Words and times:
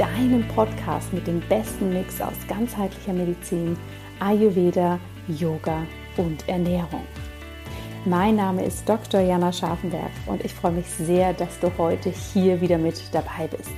deinem 0.00 0.48
Podcast 0.48 1.12
mit 1.12 1.26
dem 1.26 1.40
besten 1.40 1.90
Mix 1.90 2.22
aus 2.22 2.32
ganzheitlicher 2.48 3.12
Medizin, 3.12 3.76
Ayurveda, 4.18 4.98
Yoga 5.28 5.82
und 6.16 6.48
Ernährung. 6.48 7.04
Mein 8.06 8.36
Name 8.36 8.64
ist 8.64 8.88
Dr. 8.88 9.20
Jana 9.20 9.52
Scharfenberg 9.52 10.10
und 10.24 10.42
ich 10.42 10.54
freue 10.54 10.72
mich 10.72 10.86
sehr, 10.86 11.34
dass 11.34 11.60
du 11.60 11.70
heute 11.76 12.08
hier 12.08 12.62
wieder 12.62 12.78
mit 12.78 12.98
dabei 13.12 13.46
bist. 13.50 13.68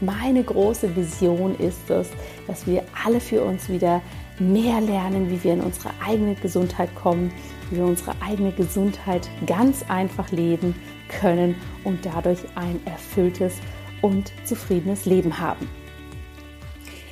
Meine 0.00 0.42
große 0.42 0.96
Vision 0.96 1.56
ist 1.60 1.88
es, 1.90 2.10
dass 2.48 2.66
wir 2.66 2.82
alle 3.04 3.20
für 3.20 3.44
uns 3.44 3.68
wieder 3.68 4.02
mehr 4.40 4.80
lernen, 4.80 5.30
wie 5.30 5.44
wir 5.44 5.52
in 5.52 5.60
unsere 5.60 5.90
eigene 6.04 6.34
Gesundheit 6.34 6.92
kommen, 6.96 7.32
wie 7.70 7.76
wir 7.76 7.84
unsere 7.84 8.16
eigene 8.20 8.50
Gesundheit 8.50 9.30
ganz 9.46 9.84
einfach 9.86 10.28
leben 10.32 10.74
können 11.20 11.54
und 11.84 12.04
dadurch 12.04 12.40
ein 12.56 12.80
erfülltes 12.84 13.60
und 14.06 14.32
zufriedenes 14.44 15.04
Leben 15.04 15.40
haben. 15.40 15.68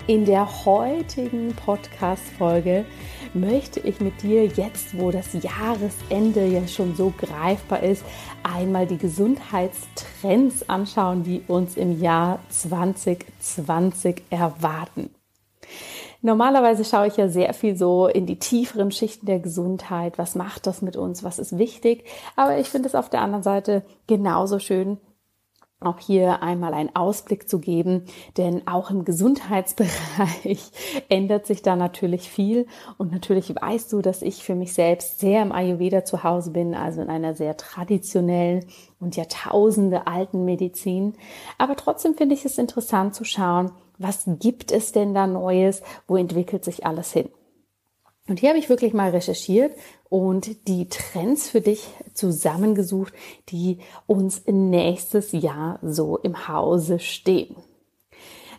In 0.06 0.27
der 0.27 0.64
heutigen 0.64 1.53
Podcast-Folge 1.56 2.84
möchte 3.33 3.81
ich 3.81 4.00
mit 4.00 4.23
dir 4.23 4.47
jetzt, 4.47 4.97
wo 4.97 5.11
das 5.11 5.33
Jahresende 5.33 6.47
ja 6.47 6.69
schon 6.69 6.94
so 6.94 7.12
greifbar 7.16 7.82
ist, 7.82 8.05
einmal 8.44 8.87
die 8.87 8.99
Gesundheitstrends 8.99 10.69
anschauen, 10.69 11.25
die 11.25 11.43
uns 11.49 11.77
im 11.77 12.00
Jahr 12.00 12.38
2020 12.50 14.22
erwarten. 14.31 15.11
Normalerweise 16.22 16.84
schaue 16.84 17.09
ich 17.09 17.16
ja 17.16 17.28
sehr 17.28 17.53
viel 17.55 17.76
so 17.76 18.06
in 18.06 18.26
die 18.26 18.38
tieferen 18.38 18.93
Schichten 18.93 19.26
der 19.26 19.41
Gesundheit. 19.41 20.16
Was 20.16 20.37
macht 20.37 20.69
das 20.69 20.81
mit 20.81 20.97
uns? 20.97 21.25
Was 21.25 21.41
ist 21.41 21.59
wichtig? 21.59 22.05
Aber 22.37 22.59
ich 22.59 22.69
finde 22.69 22.88
es 22.88 22.94
auf 22.94 23.11
der 23.11 23.21
anderen 23.21 23.43
Seite 23.43 23.82
genauso 24.06 24.59
schön, 24.59 24.99
auch 25.81 25.99
hier 25.99 26.43
einmal 26.43 26.73
einen 26.75 26.95
Ausblick 26.97 27.49
zu 27.49 27.59
geben, 27.59 28.05
denn 28.37 28.67
auch 28.67 28.91
im 28.91 29.05
Gesundheitsbereich 29.05 30.71
ändert 31.09 31.47
sich 31.47 31.62
da 31.62 31.77
natürlich 31.77 32.31
viel 32.31 32.67
und 32.97 33.12
natürlich 33.12 33.55
weißt 33.55 33.93
du, 33.93 34.01
dass 34.01 34.23
ich 34.23 34.45
für 34.45 34.55
mich 34.55 34.73
selbst 34.73 35.21
sehr 35.21 35.43
im 35.43 35.53
Ayurveda 35.53 36.05
zu 36.05 36.25
Hause 36.25 36.53
bin, 36.53 36.75
also 36.75 37.03
in 37.03 37.11
einer 37.11 37.35
sehr 37.35 37.57
traditionellen 37.57 38.65
und 39.01 39.17
Jahrtausende 39.17 40.07
alten 40.07 40.45
Medizin. 40.45 41.15
Aber 41.59 41.77
trotzdem 41.77 42.15
finde 42.15 42.35
ich 42.35 42.45
es 42.45 42.59
interessant 42.59 43.15
zu 43.15 43.25
schauen, 43.25 43.73
was 43.99 44.25
gibt 44.27 44.73
es 44.73 44.93
denn 44.93 45.15
da 45.15 45.27
Neues, 45.27 45.83
wo 46.09 46.17
entwickelt 46.17 46.65
sich 46.65 46.87
alles 46.87 47.12
hin. 47.12 47.29
Und 48.27 48.41
hier 48.41 48.51
habe 48.51 48.59
ich 48.59 48.71
wirklich 48.71 48.95
mal 48.95 49.11
recherchiert 49.11 49.77
und 50.09 50.67
die 50.67 50.89
Trends 50.89 51.51
für 51.51 51.61
dich 51.61 51.87
zusammengesucht, 52.15 53.12
die 53.51 53.79
uns 54.07 54.43
nächstes 54.47 55.33
Jahr 55.33 55.79
so 55.83 56.17
im 56.17 56.49
Hause 56.49 56.99
stehen. 57.01 57.57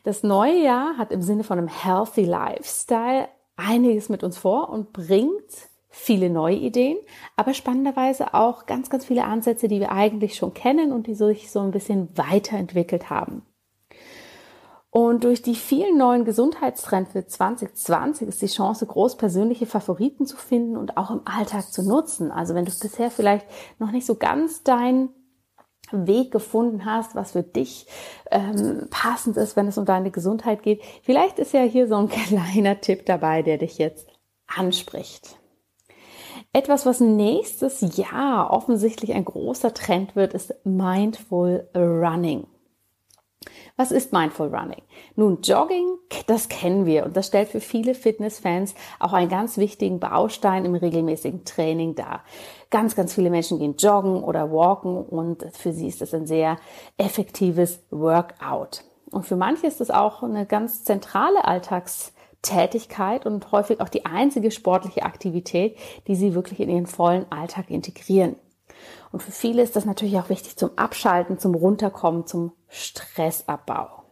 Das 0.03 0.21
neue 0.21 0.61
Jahr 0.61 0.97
hat 0.97 1.11
im 1.11 1.23
Sinne 1.23 1.43
von 1.43 1.57
einem 1.57 1.67
Healthy 1.67 2.25
Lifestyle 2.25 3.27
einiges 3.55 4.07
mit 4.07 4.23
uns 4.23 4.37
vor 4.37 4.69
und 4.69 4.93
bringt 4.93 5.69
viele 5.89 6.29
neue 6.29 6.57
Ideen, 6.57 6.97
aber 7.35 7.55
spannenderweise 7.55 8.35
auch 8.35 8.67
ganz, 8.67 8.91
ganz 8.91 9.05
viele 9.05 9.23
Ansätze, 9.23 9.67
die 9.67 9.79
wir 9.79 9.91
eigentlich 9.91 10.35
schon 10.35 10.53
kennen 10.53 10.91
und 10.91 11.07
die 11.07 11.15
sich 11.15 11.49
so 11.49 11.61
ein 11.61 11.71
bisschen 11.71 12.15
weiterentwickelt 12.15 13.09
haben. 13.09 13.43
Und 14.97 15.25
durch 15.25 15.41
die 15.41 15.55
vielen 15.55 15.97
neuen 15.97 16.23
Gesundheitstrends 16.23 17.11
für 17.11 17.25
2020 17.27 18.29
ist 18.29 18.41
die 18.41 18.47
Chance 18.47 18.85
groß, 18.85 19.17
persönliche 19.17 19.65
Favoriten 19.65 20.25
zu 20.25 20.37
finden 20.37 20.77
und 20.77 20.95
auch 20.95 21.11
im 21.11 21.19
Alltag 21.25 21.73
zu 21.73 21.83
nutzen. 21.83 22.31
Also 22.31 22.55
wenn 22.55 22.63
du 22.63 22.71
bisher 22.71 23.11
vielleicht 23.11 23.45
noch 23.77 23.91
nicht 23.91 24.05
so 24.05 24.15
ganz 24.15 24.63
dein 24.63 25.09
Weg 25.91 26.31
gefunden 26.31 26.85
hast, 26.85 27.13
was 27.13 27.33
für 27.33 27.43
dich 27.43 27.87
ähm, 28.31 28.87
passend 28.89 29.35
ist, 29.35 29.57
wenn 29.57 29.67
es 29.67 29.77
um 29.77 29.83
deine 29.83 30.11
Gesundheit 30.11 30.63
geht. 30.63 30.81
Vielleicht 31.03 31.39
ist 31.39 31.51
ja 31.51 31.63
hier 31.63 31.89
so 31.89 31.95
ein 31.95 32.07
kleiner 32.29 32.79
Tipp 32.79 33.05
dabei, 33.05 33.41
der 33.41 33.57
dich 33.57 33.77
jetzt 33.77 34.07
anspricht. 34.47 35.37
Etwas, 36.53 36.85
was 36.85 37.01
nächstes 37.01 37.97
Jahr 37.97 38.49
offensichtlich 38.49 39.11
ein 39.11 39.25
großer 39.25 39.73
Trend 39.73 40.15
wird, 40.15 40.33
ist 40.33 40.53
Mindful 40.63 41.67
Running. 41.75 42.47
Was 43.77 43.91
ist 43.91 44.13
Mindful 44.13 44.53
Running? 44.55 44.81
Nun, 45.15 45.41
Jogging, 45.41 45.97
das 46.27 46.49
kennen 46.49 46.85
wir 46.85 47.05
und 47.05 47.17
das 47.17 47.27
stellt 47.27 47.49
für 47.49 47.59
viele 47.59 47.93
Fitnessfans 47.93 48.73
auch 48.99 49.13
einen 49.13 49.29
ganz 49.29 49.57
wichtigen 49.57 49.99
Baustein 49.99 50.65
im 50.65 50.75
regelmäßigen 50.75 51.45
Training 51.45 51.95
dar. 51.95 52.23
Ganz, 52.69 52.95
ganz 52.95 53.13
viele 53.13 53.29
Menschen 53.29 53.59
gehen 53.59 53.75
joggen 53.77 54.23
oder 54.23 54.51
walken 54.51 54.97
und 54.97 55.45
für 55.53 55.73
sie 55.73 55.87
ist 55.87 56.01
das 56.01 56.13
ein 56.13 56.25
sehr 56.27 56.57
effektives 56.97 57.83
Workout. 57.91 58.83
Und 59.11 59.25
für 59.25 59.35
manche 59.35 59.67
ist 59.67 59.81
es 59.81 59.91
auch 59.91 60.23
eine 60.23 60.45
ganz 60.45 60.83
zentrale 60.83 61.45
Alltagstätigkeit 61.45 63.25
und 63.25 63.51
häufig 63.51 63.81
auch 63.81 63.89
die 63.89 64.05
einzige 64.05 64.51
sportliche 64.51 65.03
Aktivität, 65.03 65.77
die 66.07 66.15
sie 66.15 66.33
wirklich 66.33 66.59
in 66.59 66.69
ihren 66.69 66.87
vollen 66.87 67.25
Alltag 67.31 67.69
integrieren. 67.69 68.35
Und 69.11 69.23
für 69.23 69.31
viele 69.31 69.61
ist 69.61 69.75
das 69.75 69.85
natürlich 69.85 70.17
auch 70.17 70.29
wichtig 70.29 70.57
zum 70.57 70.77
Abschalten, 70.77 71.39
zum 71.39 71.55
Runterkommen, 71.55 72.25
zum 72.25 72.51
Stressabbau. 72.67 74.03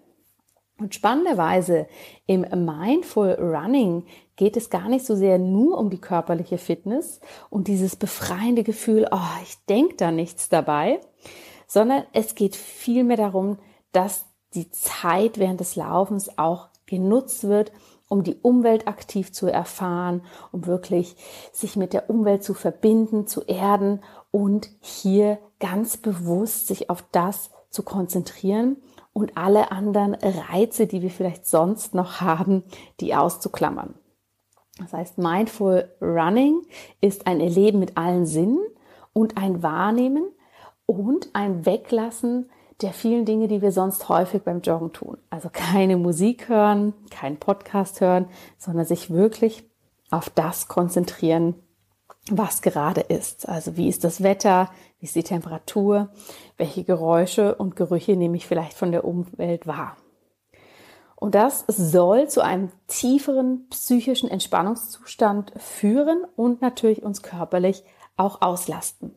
Und 0.80 0.96
spannenderweise 0.96 1.88
im 2.26 2.42
Mindful 2.42 3.34
Running 3.34 4.06
geht 4.36 4.58
es 4.58 4.70
gar 4.70 4.90
nicht 4.90 5.06
so 5.06 5.16
sehr 5.16 5.38
nur 5.38 5.78
um 5.78 5.90
die 5.90 6.02
körperliche 6.02 6.58
Fitness 6.58 7.20
und 7.50 7.68
dieses 7.68 7.96
befreiende 7.96 8.64
Gefühl, 8.64 9.08
oh, 9.12 9.42
ich 9.44 9.64
denke 9.66 9.96
da 9.96 10.12
nichts 10.12 10.50
dabei, 10.50 11.00
sondern 11.68 12.04
es 12.14 12.36
geht 12.36 12.56
vielmehr 12.56 13.18
darum, 13.18 13.60
dass 13.92 14.26
die 14.56 14.72
Zeit 14.72 15.38
während 15.38 15.60
des 15.60 15.76
Laufens 15.76 16.38
auch 16.38 16.70
genutzt 16.86 17.44
wird, 17.44 17.72
um 18.10 18.24
die 18.24 18.36
Umwelt 18.42 18.88
aktiv 18.88 19.32
zu 19.32 19.48
erfahren, 19.48 20.22
um 20.52 20.66
wirklich 20.66 21.16
sich 21.52 21.76
mit 21.76 21.94
der 21.94 22.10
Umwelt 22.10 22.44
zu 22.44 22.54
verbinden, 22.54 23.26
zu 23.26 23.42
erden 23.44 24.02
und 24.34 24.68
hier 24.80 25.38
ganz 25.60 25.96
bewusst 25.96 26.66
sich 26.66 26.90
auf 26.90 27.06
das 27.12 27.52
zu 27.70 27.84
konzentrieren 27.84 28.78
und 29.14 29.38
alle 29.38 29.72
anderen 29.72 30.16
Reize, 30.16 30.88
die 30.88 31.04
wir 31.04 31.12
vielleicht 31.12 31.46
sonst 31.46 31.94
noch 31.94 32.20
haben, 32.20 32.64
die 33.00 33.14
auszuklammern. 33.14 33.94
Das 34.80 34.92
heißt, 34.92 35.20
Mindful 35.20 35.88
Running 36.02 36.64
ist 37.00 37.28
ein 37.28 37.42
Erleben 37.42 37.78
mit 37.78 37.96
allen 37.96 38.26
Sinnen 38.26 38.58
und 39.14 39.38
ein 39.38 39.62
Wahrnehmen 39.62 40.26
und 40.88 41.30
ein 41.34 41.68
Weglassen 41.68 42.50
der 42.82 42.92
vielen 42.92 43.26
Dinge, 43.26 43.48
die 43.48 43.62
wir 43.62 43.72
sonst 43.72 44.10
häufig 44.10 44.42
beim 44.42 44.62
Joggen 44.62 44.94
tun. 44.94 45.20
Also 45.30 45.50
keine 45.54 45.96
Musik 45.96 46.50
hören, 46.50 46.96
keinen 47.12 47.38
Podcast 47.38 48.02
hören, 48.02 48.26
sondern 48.58 48.86
sich 48.88 49.12
wirklich 49.12 49.64
auf 50.10 50.32
das 50.32 50.68
konzentrieren, 50.68 51.54
was 52.30 52.62
gerade 52.62 53.02
ist. 53.02 53.48
Also 53.48 53.78
wie 53.78 53.90
ist 53.90 54.04
das 54.04 54.24
Wetter, 54.24 54.70
wie 55.00 55.06
ist 55.06 55.16
die 55.16 55.24
Temperatur, 55.24 56.10
welche 56.58 56.84
Geräusche 56.84 57.56
und 57.56 57.76
Gerüche 57.76 58.16
nehme 58.16 58.38
ich 58.38 58.48
vielleicht 58.48 58.78
von 58.78 58.92
der 58.92 59.06
Umwelt 59.06 59.68
wahr. 59.68 59.98
Und 61.16 61.36
das 61.36 61.64
soll 61.68 62.28
zu 62.28 62.42
einem 62.42 62.70
tieferen 62.88 63.68
psychischen 63.70 64.30
Entspannungszustand 64.30 65.54
führen 65.58 66.26
und 66.36 66.62
natürlich 66.62 67.02
uns 67.02 67.22
körperlich 67.22 67.84
auch 68.18 68.42
auslasten. 68.42 69.16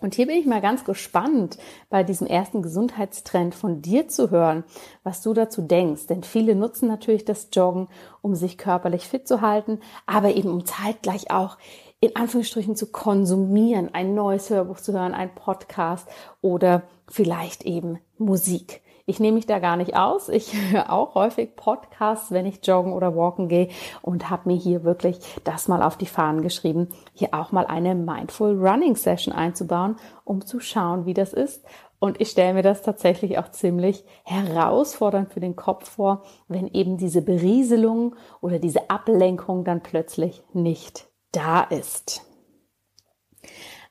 Und 0.00 0.14
hier 0.14 0.26
bin 0.26 0.36
ich 0.36 0.46
mal 0.46 0.62
ganz 0.62 0.84
gespannt, 0.84 1.58
bei 1.90 2.04
diesem 2.04 2.26
ersten 2.26 2.62
Gesundheitstrend 2.62 3.54
von 3.54 3.82
dir 3.82 4.08
zu 4.08 4.30
hören, 4.30 4.64
was 5.02 5.20
du 5.20 5.34
dazu 5.34 5.60
denkst. 5.60 6.06
Denn 6.06 6.22
viele 6.22 6.54
nutzen 6.54 6.88
natürlich 6.88 7.26
das 7.26 7.48
Joggen, 7.52 7.88
um 8.22 8.34
sich 8.34 8.56
körperlich 8.56 9.06
fit 9.06 9.28
zu 9.28 9.42
halten, 9.42 9.80
aber 10.06 10.34
eben 10.34 10.48
um 10.48 10.64
zeitgleich 10.64 11.30
auch 11.30 11.58
in 12.00 12.16
Anführungsstrichen 12.16 12.76
zu 12.76 12.90
konsumieren, 12.90 13.90
ein 13.92 14.14
neues 14.14 14.48
Hörbuch 14.48 14.80
zu 14.80 14.92
hören, 14.92 15.12
ein 15.12 15.34
Podcast 15.34 16.08
oder 16.40 16.82
vielleicht 17.08 17.64
eben 17.64 17.98
Musik. 18.16 18.82
Ich 19.04 19.18
nehme 19.20 19.34
mich 19.34 19.46
da 19.46 19.58
gar 19.58 19.76
nicht 19.76 19.96
aus. 19.96 20.28
Ich 20.28 20.54
höre 20.70 20.90
auch 20.90 21.14
häufig 21.14 21.56
Podcasts, 21.56 22.30
wenn 22.30 22.46
ich 22.46 22.66
joggen 22.66 22.92
oder 22.92 23.14
walken 23.16 23.48
gehe 23.48 23.68
und 24.00 24.30
habe 24.30 24.48
mir 24.48 24.56
hier 24.56 24.82
wirklich 24.84 25.18
das 25.44 25.68
mal 25.68 25.82
auf 25.82 25.98
die 25.98 26.06
Fahnen 26.06 26.42
geschrieben, 26.42 26.88
hier 27.12 27.34
auch 27.34 27.52
mal 27.52 27.66
eine 27.66 27.94
Mindful 27.94 28.56
Running 28.56 28.96
Session 28.96 29.34
einzubauen, 29.34 29.96
um 30.24 30.46
zu 30.46 30.60
schauen, 30.60 31.04
wie 31.04 31.14
das 31.14 31.34
ist. 31.34 31.64
Und 31.98 32.18
ich 32.18 32.30
stelle 32.30 32.54
mir 32.54 32.62
das 32.62 32.80
tatsächlich 32.80 33.36
auch 33.36 33.50
ziemlich 33.50 34.04
herausfordernd 34.24 35.30
für 35.30 35.40
den 35.40 35.54
Kopf 35.54 35.90
vor, 35.90 36.22
wenn 36.48 36.66
eben 36.68 36.96
diese 36.96 37.20
Berieselung 37.20 38.16
oder 38.40 38.58
diese 38.58 38.88
Ablenkung 38.88 39.64
dann 39.64 39.82
plötzlich 39.82 40.42
nicht 40.54 41.09
da 41.32 41.62
ist. 41.62 42.22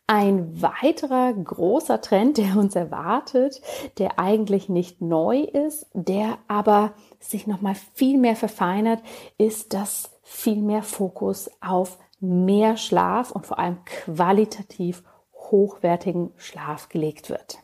Ein 0.08 0.60
weiterer 0.60 1.34
großer 1.34 2.02
Trend, 2.02 2.40
der 2.40 2.58
uns 2.58 2.76
erwartet, 2.76 3.62
der 4.00 4.18
eigentlich 4.18 4.68
nicht 4.68 5.02
neu 5.02 5.42
ist, 5.42 5.86
der 5.94 6.40
aber 6.48 6.94
sich 7.20 7.46
nochmal 7.46 7.76
viel 7.94 8.18
mehr 8.18 8.36
verfeinert, 8.36 9.04
ist, 9.38 9.76
dass 9.76 10.10
viel 10.24 10.64
mehr 10.64 10.82
Fokus 10.82 11.52
auf 11.62 12.00
mehr 12.20 12.76
Schlaf 12.76 13.32
und 13.32 13.46
vor 13.46 13.60
allem 13.60 13.86
qualitativ 13.86 15.04
hochwertigen 15.34 16.32
Schlaf 16.38 16.90
gelegt 16.90 17.30
wird. 17.30 17.60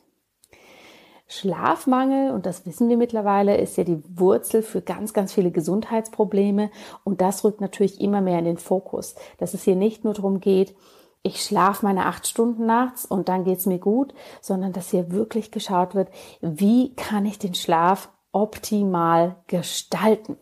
Schlafmangel, 1.28 2.32
und 2.32 2.46
das 2.46 2.66
wissen 2.66 2.88
wir 2.88 2.98
mittlerweile, 2.98 3.58
ist 3.58 3.78
ja 3.78 3.84
die 3.84 4.04
Wurzel 4.08 4.62
für 4.62 4.82
ganz, 4.82 5.14
ganz 5.14 5.34
viele 5.34 5.52
Gesundheitsprobleme. 5.52 6.70
Und 7.04 7.22
das 7.22 7.44
rückt 7.44 7.62
natürlich 7.62 8.00
immer 8.00 8.22
mehr 8.22 8.40
in 8.40 8.46
den 8.46 8.58
Fokus, 8.58 9.16
dass 9.38 9.54
es 9.54 9.64
hier 9.64 9.76
nicht 9.76 10.04
nur 10.04 10.14
darum 10.14 10.40
geht, 10.40 10.76
ich 11.26 11.44
schlafe 11.44 11.84
meine 11.84 12.06
acht 12.06 12.28
Stunden 12.28 12.68
nachts 12.68 13.04
und 13.04 13.30
dann 13.30 13.46
geht's 13.46 13.66
mir 13.66 13.80
gut, 13.80 14.14
sondern 14.42 14.74
dass 14.74 14.92
hier 14.92 15.12
wirklich 15.12 15.50
geschaut 15.50 15.96
wird, 15.96 16.10
wie 16.40 16.94
kann 16.94 17.26
ich 17.26 17.40
den 17.40 17.56
Schlaf 17.56 18.12
optimal 18.32 19.38
gestalten. 19.48 20.38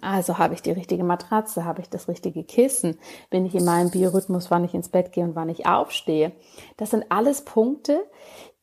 Also 0.00 0.38
habe 0.38 0.54
ich 0.54 0.62
die 0.62 0.70
richtige 0.70 1.02
Matratze, 1.02 1.64
habe 1.64 1.80
ich 1.80 1.88
das 1.88 2.06
richtige 2.06 2.44
Kissen, 2.44 2.98
bin 3.30 3.46
ich 3.46 3.54
in 3.56 3.64
meinem 3.64 3.90
Biorhythmus, 3.90 4.48
wann 4.48 4.64
ich 4.64 4.74
ins 4.74 4.90
Bett 4.90 5.12
gehe 5.12 5.24
und 5.24 5.34
wann 5.34 5.48
ich 5.48 5.66
aufstehe. 5.66 6.32
Das 6.76 6.90
sind 6.90 7.06
alles 7.08 7.44
Punkte, 7.44 8.08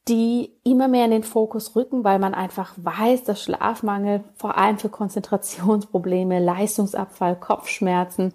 die 0.08 0.52
immer 0.64 0.88
mehr 0.88 1.06
in 1.06 1.12
den 1.12 1.24
Fokus 1.24 1.76
rücken, 1.76 2.04
weil 2.04 2.20
man 2.20 2.34
einfach 2.34 2.74
weiß, 2.78 3.24
dass 3.24 3.42
Schlafmangel 3.42 4.24
vor 4.36 4.58
allem 4.58 4.78
für 4.78 4.90
Konzentrationsprobleme, 4.90 6.40
Leistungsabfall, 6.40 7.38
Kopfschmerzen 7.40 8.34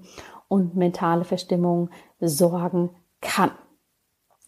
und 0.48 0.76
mentale 0.76 1.24
Verstimmung 1.24 1.90
sorgen 2.20 2.90
kann. 3.20 3.50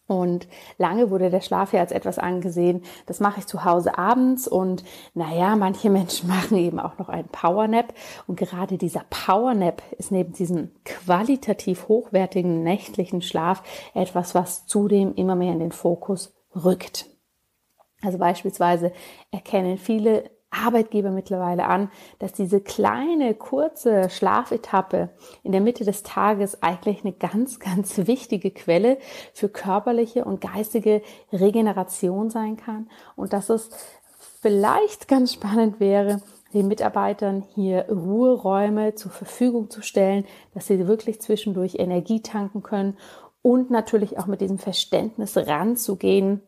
Und 0.06 0.48
lange 0.76 1.08
wurde 1.10 1.30
der 1.30 1.40
Schlaf 1.40 1.72
ja 1.72 1.78
als 1.78 1.92
etwas 1.92 2.18
angesehen, 2.18 2.82
das 3.06 3.20
mache 3.20 3.38
ich 3.38 3.46
zu 3.46 3.64
Hause 3.64 3.96
abends 3.96 4.48
und 4.48 4.82
naja, 5.14 5.54
manche 5.54 5.88
Menschen 5.88 6.28
machen 6.28 6.56
eben 6.56 6.80
auch 6.80 6.98
noch 6.98 7.08
einen 7.08 7.28
Powernap 7.28 7.94
und 8.26 8.36
gerade 8.36 8.76
dieser 8.76 9.04
Powernap 9.08 9.82
ist 9.98 10.10
neben 10.10 10.32
diesem 10.32 10.72
qualitativ 10.84 11.86
hochwertigen 11.86 12.64
nächtlichen 12.64 13.22
Schlaf 13.22 13.62
etwas, 13.94 14.34
was 14.34 14.66
zudem 14.66 15.14
immer 15.14 15.36
mehr 15.36 15.52
in 15.52 15.60
den 15.60 15.72
Fokus 15.72 16.34
rückt. 16.56 17.09
Also 18.02 18.18
beispielsweise 18.18 18.92
erkennen 19.30 19.78
viele 19.78 20.30
Arbeitgeber 20.50 21.10
mittlerweile 21.10 21.66
an, 21.66 21.90
dass 22.18 22.32
diese 22.32 22.60
kleine, 22.60 23.34
kurze 23.34 24.10
Schlafetappe 24.10 25.10
in 25.44 25.52
der 25.52 25.60
Mitte 25.60 25.84
des 25.84 26.02
Tages 26.02 26.62
eigentlich 26.62 27.04
eine 27.04 27.12
ganz, 27.12 27.58
ganz 27.60 27.98
wichtige 28.06 28.50
Quelle 28.50 28.98
für 29.32 29.48
körperliche 29.48 30.24
und 30.24 30.40
geistige 30.40 31.02
Regeneration 31.32 32.30
sein 32.30 32.56
kann 32.56 32.90
und 33.16 33.32
dass 33.32 33.48
es 33.48 33.70
vielleicht 34.40 35.06
ganz 35.06 35.32
spannend 35.34 35.78
wäre, 35.80 36.20
den 36.52 36.66
Mitarbeitern 36.66 37.44
hier 37.54 37.86
Ruheräume 37.88 38.96
zur 38.96 39.12
Verfügung 39.12 39.70
zu 39.70 39.82
stellen, 39.82 40.24
dass 40.52 40.66
sie 40.66 40.88
wirklich 40.88 41.20
zwischendurch 41.20 41.76
Energie 41.76 42.22
tanken 42.22 42.64
können 42.64 42.96
und 43.42 43.70
natürlich 43.70 44.18
auch 44.18 44.26
mit 44.26 44.40
diesem 44.40 44.58
Verständnis 44.58 45.36
ranzugehen, 45.36 46.42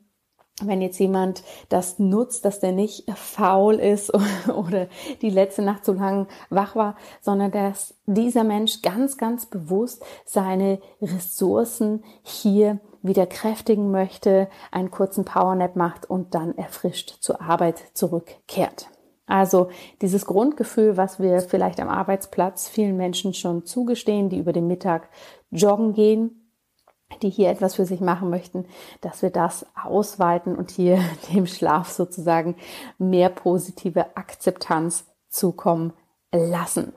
wenn 0.60 0.82
jetzt 0.82 0.98
jemand 0.98 1.42
das 1.68 1.98
nutzt, 1.98 2.44
dass 2.44 2.60
der 2.60 2.72
nicht 2.72 3.10
faul 3.16 3.74
ist 3.76 4.12
oder 4.48 4.88
die 5.22 5.30
letzte 5.30 5.62
Nacht 5.62 5.84
zu 5.84 5.92
lang 5.92 6.28
wach 6.50 6.76
war, 6.76 6.96
sondern 7.20 7.50
dass 7.50 7.94
dieser 8.06 8.44
Mensch 8.44 8.82
ganz, 8.82 9.16
ganz 9.16 9.46
bewusst 9.46 10.04
seine 10.24 10.80
Ressourcen 11.00 12.04
hier 12.22 12.80
wieder 13.02 13.26
kräftigen 13.26 13.90
möchte, 13.90 14.48
einen 14.70 14.90
kurzen 14.90 15.24
Powernap 15.24 15.74
macht 15.74 16.08
und 16.08 16.34
dann 16.34 16.56
erfrischt 16.56 17.16
zur 17.20 17.40
Arbeit 17.40 17.82
zurückkehrt. 17.94 18.88
Also 19.26 19.70
dieses 20.02 20.26
Grundgefühl, 20.26 20.96
was 20.96 21.18
wir 21.18 21.40
vielleicht 21.40 21.80
am 21.80 21.88
Arbeitsplatz 21.88 22.68
vielen 22.68 22.96
Menschen 22.96 23.34
schon 23.34 23.64
zugestehen, 23.64 24.28
die 24.28 24.38
über 24.38 24.52
den 24.52 24.66
Mittag 24.66 25.08
joggen 25.50 25.94
gehen, 25.94 26.41
die 27.20 27.30
hier 27.30 27.50
etwas 27.50 27.74
für 27.74 27.84
sich 27.84 28.00
machen 28.00 28.30
möchten, 28.30 28.66
dass 29.00 29.22
wir 29.22 29.30
das 29.30 29.66
ausweiten 29.74 30.56
und 30.56 30.70
hier 30.70 30.98
dem 31.32 31.46
Schlaf 31.46 31.90
sozusagen 31.90 32.56
mehr 32.98 33.28
positive 33.28 34.16
Akzeptanz 34.16 35.04
zukommen 35.28 35.92
lassen. 36.32 36.92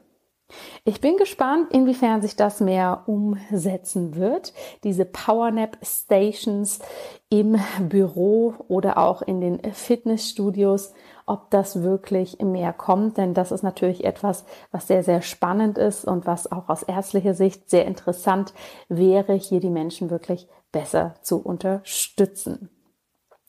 Ich 0.84 1.02
bin 1.02 1.18
gespannt, 1.18 1.72
inwiefern 1.72 2.22
sich 2.22 2.36
das 2.36 2.60
mehr 2.60 3.04
umsetzen 3.08 4.16
wird. 4.16 4.54
Diese 4.84 5.04
Powernap 5.04 5.78
Stations 5.84 6.80
im 7.30 7.58
Büro 7.80 8.54
oder 8.68 9.00
auch 9.00 9.24
in 9.24 9.42
den 9.42 9.60
Fitnessstudios 9.74 10.94
ob 11.26 11.50
das 11.50 11.82
wirklich 11.82 12.40
mehr 12.40 12.74
kommt, 12.74 13.18
denn 13.18 13.34
das 13.34 13.52
ist 13.52 13.64
natürlich 13.64 14.04
etwas, 14.04 14.46
was 14.72 14.88
sehr, 14.88 15.04
sehr 15.04 15.22
spannend 15.22 15.78
ist 15.78 16.06
und 16.06 16.26
was 16.26 16.52
auch 16.52 16.70
aus 16.70 16.84
ärztlicher 16.84 17.34
Sicht 17.34 17.70
sehr 17.70 17.86
interessant 17.86 18.54
wäre, 18.90 19.34
hier 19.34 19.60
die 19.60 19.70
Menschen 19.70 20.10
wirklich 20.10 20.48
besser 20.72 21.16
zu 21.22 21.42
unterstützen. 21.42 22.70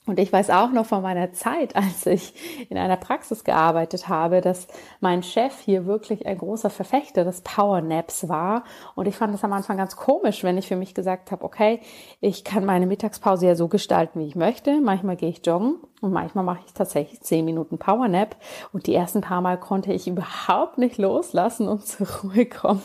Und 0.07 0.21
ich 0.21 0.33
weiß 0.33 0.51
auch 0.51 0.71
noch 0.71 0.87
von 0.87 1.03
meiner 1.03 1.33
Zeit, 1.33 1.75
als 1.75 2.07
ich 2.07 2.33
in 2.71 2.79
einer 2.79 2.97
Praxis 2.97 3.43
gearbeitet 3.43 4.09
habe, 4.09 4.41
dass 4.41 4.69
mein 5.01 5.25
Chef 5.25 5.59
hier 5.61 5.85
wirklich 5.87 6.27
ein 6.27 6.39
großer 6.39 6.71
Verfechter 6.71 7.25
des 7.25 7.41
Power 7.41 7.81
Naps 7.81 8.29
war. 8.29 8.63
Und 8.95 9.09
ich 9.09 9.17
fand 9.17 9.35
es 9.35 9.43
am 9.43 9.53
Anfang 9.53 9.77
ganz 9.77 9.97
komisch, 9.97 10.45
wenn 10.45 10.59
ich 10.59 10.69
für 10.69 10.77
mich 10.77 10.95
gesagt 10.95 11.33
habe, 11.33 11.45
okay, 11.45 11.81
ich 12.21 12.45
kann 12.45 12.65
meine 12.65 12.87
Mittagspause 12.87 13.49
ja 13.49 13.57
so 13.57 13.67
gestalten, 13.67 14.21
wie 14.21 14.27
ich 14.27 14.37
möchte. 14.37 14.81
Manchmal 14.81 15.17
gehe 15.17 15.29
ich 15.29 15.45
joggen 15.45 15.79
und 16.01 16.13
manchmal 16.13 16.45
mache 16.45 16.61
ich 16.67 16.75
tatsächlich 16.75 17.21
zehn 17.23 17.45
Minuten 17.45 17.79
Power 17.79 18.09
Nap. 18.09 18.37
Und 18.73 18.87
die 18.87 18.95
ersten 18.95 19.21
paar 19.21 19.41
Mal 19.41 19.59
konnte 19.59 19.93
ich 19.93 20.07
überhaupt 20.09 20.79
nicht 20.79 20.99
loslassen 20.99 21.69
und 21.69 21.87
zur 21.87 22.07
Ruhe 22.23 22.47
kommen, 22.47 22.83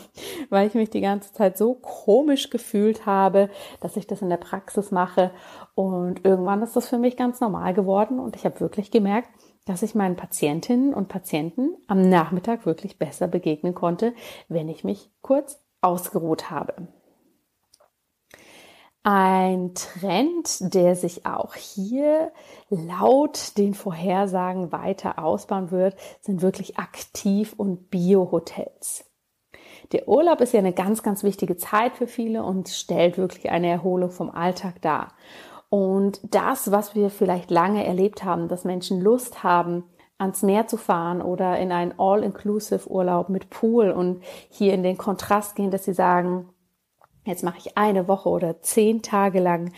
weil 0.50 0.66
ich 0.66 0.74
mich 0.74 0.90
die 0.90 1.00
ganze 1.00 1.32
Zeit 1.32 1.58
so 1.58 1.74
komisch 1.74 2.50
gefühlt 2.50 3.06
habe, 3.06 3.50
dass 3.80 3.96
ich 3.96 4.06
das 4.06 4.22
in 4.22 4.30
der 4.30 4.36
Praxis 4.36 4.90
mache. 4.90 5.30
Und 5.74 6.24
irgendwann 6.24 6.62
ist 6.62 6.76
das 6.76 6.88
für 6.88 6.98
mich 6.98 7.16
ganz 7.16 7.40
normal 7.40 7.74
geworden 7.74 8.18
und 8.18 8.36
ich 8.36 8.44
habe 8.44 8.60
wirklich 8.60 8.90
gemerkt, 8.90 9.28
dass 9.64 9.82
ich 9.82 9.94
meinen 9.94 10.16
Patientinnen 10.16 10.92
und 10.92 11.08
Patienten 11.08 11.76
am 11.86 12.08
Nachmittag 12.08 12.66
wirklich 12.66 12.98
besser 12.98 13.28
begegnen 13.28 13.74
konnte, 13.74 14.12
wenn 14.48 14.68
ich 14.68 14.82
mich 14.82 15.10
kurz 15.20 15.62
ausgeruht 15.80 16.50
habe. 16.50 16.88
Ein 19.04 19.74
Trend, 19.74 20.74
der 20.74 20.94
sich 20.94 21.26
auch 21.26 21.56
hier 21.56 22.30
laut 22.70 23.58
den 23.58 23.74
Vorhersagen 23.74 24.70
weiter 24.70 25.18
ausbauen 25.18 25.72
wird, 25.72 25.96
sind 26.20 26.40
wirklich 26.40 26.78
Aktiv- 26.78 27.54
und 27.56 27.90
Bio-Hotels. 27.90 29.04
Der 29.90 30.06
Urlaub 30.06 30.40
ist 30.40 30.52
ja 30.52 30.60
eine 30.60 30.72
ganz, 30.72 31.02
ganz 31.02 31.24
wichtige 31.24 31.56
Zeit 31.56 31.96
für 31.96 32.06
viele 32.06 32.44
und 32.44 32.68
stellt 32.68 33.18
wirklich 33.18 33.50
eine 33.50 33.68
Erholung 33.68 34.10
vom 34.10 34.30
Alltag 34.30 34.80
dar. 34.82 35.08
Und 35.68 36.20
das, 36.32 36.70
was 36.70 36.94
wir 36.94 37.10
vielleicht 37.10 37.50
lange 37.50 37.84
erlebt 37.84 38.22
haben, 38.22 38.46
dass 38.46 38.64
Menschen 38.64 39.00
Lust 39.00 39.42
haben, 39.42 39.84
ans 40.16 40.42
Meer 40.42 40.68
zu 40.68 40.76
fahren 40.76 41.20
oder 41.22 41.58
in 41.58 41.72
einen 41.72 41.98
All-Inclusive-Urlaub 41.98 43.30
mit 43.30 43.50
Pool 43.50 43.90
und 43.90 44.22
hier 44.48 44.74
in 44.74 44.84
den 44.84 44.96
Kontrast 44.96 45.56
gehen, 45.56 45.72
dass 45.72 45.84
sie 45.84 45.94
sagen, 45.94 46.48
Jetzt 47.24 47.44
mache 47.44 47.58
ich 47.58 47.78
eine 47.78 48.08
Woche 48.08 48.28
oder 48.28 48.60
zehn 48.62 49.00
Tage 49.00 49.38
lang 49.38 49.72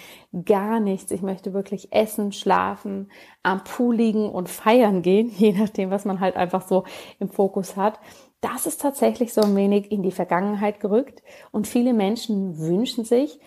gar 0.44 0.80
nichts. 0.80 1.10
Ich 1.10 1.20
möchte 1.20 1.52
wirklich 1.52 1.92
essen, 1.92 2.32
schlafen, 2.32 3.10
am 3.42 3.62
Pool 3.64 3.96
liegen 3.96 4.30
und 4.30 4.48
feiern 4.48 5.02
gehen, 5.02 5.30
je 5.36 5.52
nachdem, 5.52 5.90
was 5.90 6.04
man 6.04 6.20
halt 6.20 6.36
einfach 6.36 6.66
so 6.66 6.84
im 7.18 7.28
Fokus 7.28 7.76
hat. 7.76 8.00
Das 8.40 8.66
ist 8.66 8.80
tatsächlich 8.80 9.32
so 9.32 9.42
ein 9.42 9.56
wenig 9.56 9.90
in 9.90 10.02
die 10.02 10.10
Vergangenheit 10.10 10.80
gerückt. 10.80 11.22
Und 11.50 11.66
viele 11.66 11.92
Menschen 11.92 12.58
wünschen 12.58 13.04
sich, 13.04 13.40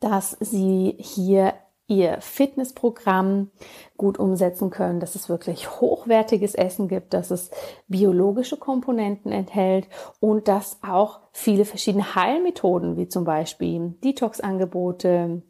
dass 0.00 0.36
sie 0.40 0.96
hier 0.98 1.54
ihr 1.86 2.20
Fitnessprogramm 2.20 3.50
gut 3.96 4.18
umsetzen 4.18 4.70
können, 4.70 5.00
dass 5.00 5.14
es 5.14 5.28
wirklich 5.28 5.80
hochwertiges 5.80 6.54
Essen 6.54 6.88
gibt, 6.88 7.12
dass 7.12 7.30
es 7.30 7.50
biologische 7.88 8.56
Komponenten 8.56 9.32
enthält 9.32 9.88
und 10.20 10.48
dass 10.48 10.78
auch 10.82 11.20
viele 11.32 11.64
verschiedene 11.64 12.14
Heilmethoden, 12.14 12.96
wie 12.96 13.08
zum 13.08 13.24
Beispiel 13.24 13.94
Detox-Angebote, 14.02 15.42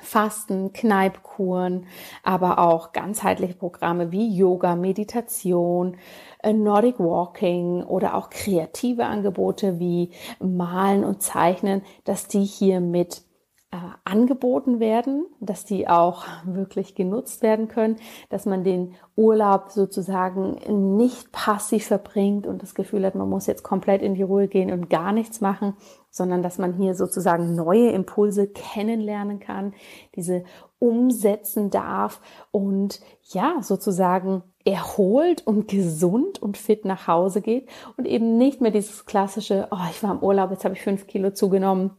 Fasten, 0.00 0.72
Kneipkuren, 0.72 1.86
aber 2.22 2.58
auch 2.60 2.92
ganzheitliche 2.92 3.54
Programme 3.54 4.12
wie 4.12 4.32
Yoga, 4.32 4.76
Meditation, 4.76 5.96
äh, 6.42 6.52
Nordic 6.52 7.00
Walking 7.00 7.82
oder 7.82 8.14
auch 8.14 8.30
kreative 8.30 9.06
Angebote 9.06 9.80
wie 9.80 10.10
Malen 10.38 11.04
und 11.04 11.22
Zeichnen, 11.22 11.82
dass 12.04 12.28
die 12.28 12.44
hier 12.44 12.80
mit 12.80 13.22
äh, 13.70 13.76
angeboten 14.04 14.80
werden, 14.80 15.26
dass 15.40 15.66
die 15.66 15.88
auch 15.88 16.24
wirklich 16.44 16.94
genutzt 16.94 17.42
werden 17.42 17.68
können, 17.68 17.96
dass 18.30 18.46
man 18.46 18.64
den 18.64 18.94
Urlaub 19.14 19.68
sozusagen 19.68 20.96
nicht 20.96 21.32
passiv 21.32 21.88
verbringt 21.88 22.46
und 22.46 22.62
das 22.62 22.74
Gefühl 22.74 23.04
hat, 23.04 23.14
man 23.14 23.28
muss 23.28 23.46
jetzt 23.46 23.64
komplett 23.64 24.00
in 24.00 24.14
die 24.14 24.22
Ruhe 24.22 24.48
gehen 24.48 24.72
und 24.72 24.88
gar 24.88 25.12
nichts 25.12 25.42
machen, 25.42 25.74
sondern 26.08 26.42
dass 26.42 26.56
man 26.56 26.72
hier 26.72 26.94
sozusagen 26.94 27.54
neue 27.54 27.90
Impulse 27.90 28.48
kennenlernen 28.48 29.38
kann, 29.38 29.74
diese 30.16 30.44
umsetzen 30.78 31.68
darf 31.68 32.22
und 32.50 33.02
ja, 33.24 33.58
sozusagen 33.60 34.44
erholt 34.64 35.46
und 35.46 35.68
gesund 35.68 36.40
und 36.40 36.56
fit 36.56 36.86
nach 36.86 37.06
Hause 37.06 37.42
geht 37.42 37.68
und 37.98 38.06
eben 38.06 38.38
nicht 38.38 38.62
mehr 38.62 38.70
dieses 38.70 39.04
klassische, 39.04 39.68
oh, 39.70 39.88
ich 39.90 40.02
war 40.02 40.12
im 40.12 40.22
Urlaub, 40.22 40.52
jetzt 40.52 40.64
habe 40.64 40.74
ich 40.74 40.80
fünf 40.80 41.06
Kilo 41.06 41.32
zugenommen 41.32 41.90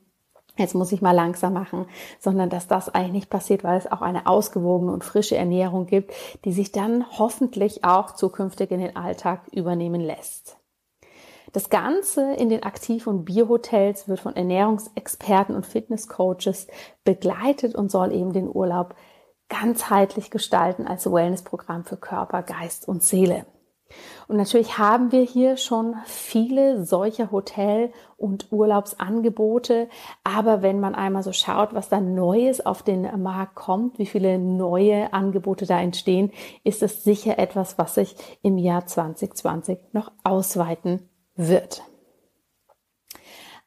jetzt 0.59 0.75
muss 0.75 0.91
ich 0.91 1.01
mal 1.01 1.11
langsam 1.11 1.53
machen, 1.53 1.85
sondern 2.19 2.49
dass 2.49 2.67
das 2.67 2.89
eigentlich 2.89 3.13
nicht 3.13 3.29
passiert, 3.29 3.63
weil 3.63 3.77
es 3.77 3.91
auch 3.91 4.01
eine 4.01 4.27
ausgewogene 4.27 4.91
und 4.91 5.03
frische 5.03 5.35
Ernährung 5.35 5.85
gibt, 5.85 6.13
die 6.45 6.51
sich 6.51 6.71
dann 6.71 7.05
hoffentlich 7.17 7.83
auch 7.83 8.11
zukünftig 8.11 8.71
in 8.71 8.79
den 8.79 8.95
Alltag 8.95 9.41
übernehmen 9.51 10.01
lässt. 10.01 10.57
Das 11.51 11.69
Ganze 11.69 12.33
in 12.33 12.49
den 12.49 12.63
Aktiv- 12.63 13.07
und 13.07 13.25
Biohotels 13.25 14.07
wird 14.07 14.19
von 14.19 14.35
Ernährungsexperten 14.35 15.55
und 15.55 15.65
Fitnesscoaches 15.65 16.67
begleitet 17.03 17.73
und 17.73 17.89
soll 17.89 18.13
eben 18.13 18.33
den 18.33 18.47
Urlaub 18.47 18.93
ganzheitlich 19.49 20.29
gestalten 20.29 20.85
als 20.85 21.11
Wellnessprogramm 21.11 21.85
für 21.85 21.97
Körper, 21.97 22.43
Geist 22.43 22.87
und 22.87 23.03
Seele. 23.03 23.47
Und 24.27 24.37
natürlich 24.37 24.77
haben 24.77 25.11
wir 25.11 25.21
hier 25.21 25.57
schon 25.57 25.95
viele 26.05 26.85
solcher 26.85 27.31
Hotel- 27.31 27.91
und 28.17 28.51
Urlaubsangebote. 28.51 29.89
Aber 30.23 30.61
wenn 30.61 30.79
man 30.79 30.95
einmal 30.95 31.23
so 31.23 31.33
schaut, 31.33 31.73
was 31.73 31.89
da 31.89 31.99
Neues 31.99 32.65
auf 32.65 32.83
den 32.83 33.21
Markt 33.21 33.55
kommt, 33.55 33.97
wie 33.97 34.05
viele 34.05 34.37
neue 34.37 35.13
Angebote 35.13 35.65
da 35.65 35.79
entstehen, 35.79 36.31
ist 36.63 36.83
es 36.83 37.03
sicher 37.03 37.39
etwas, 37.39 37.77
was 37.77 37.95
sich 37.95 38.15
im 38.41 38.57
Jahr 38.57 38.85
2020 38.85 39.79
noch 39.93 40.11
ausweiten 40.23 41.09
wird. 41.35 41.83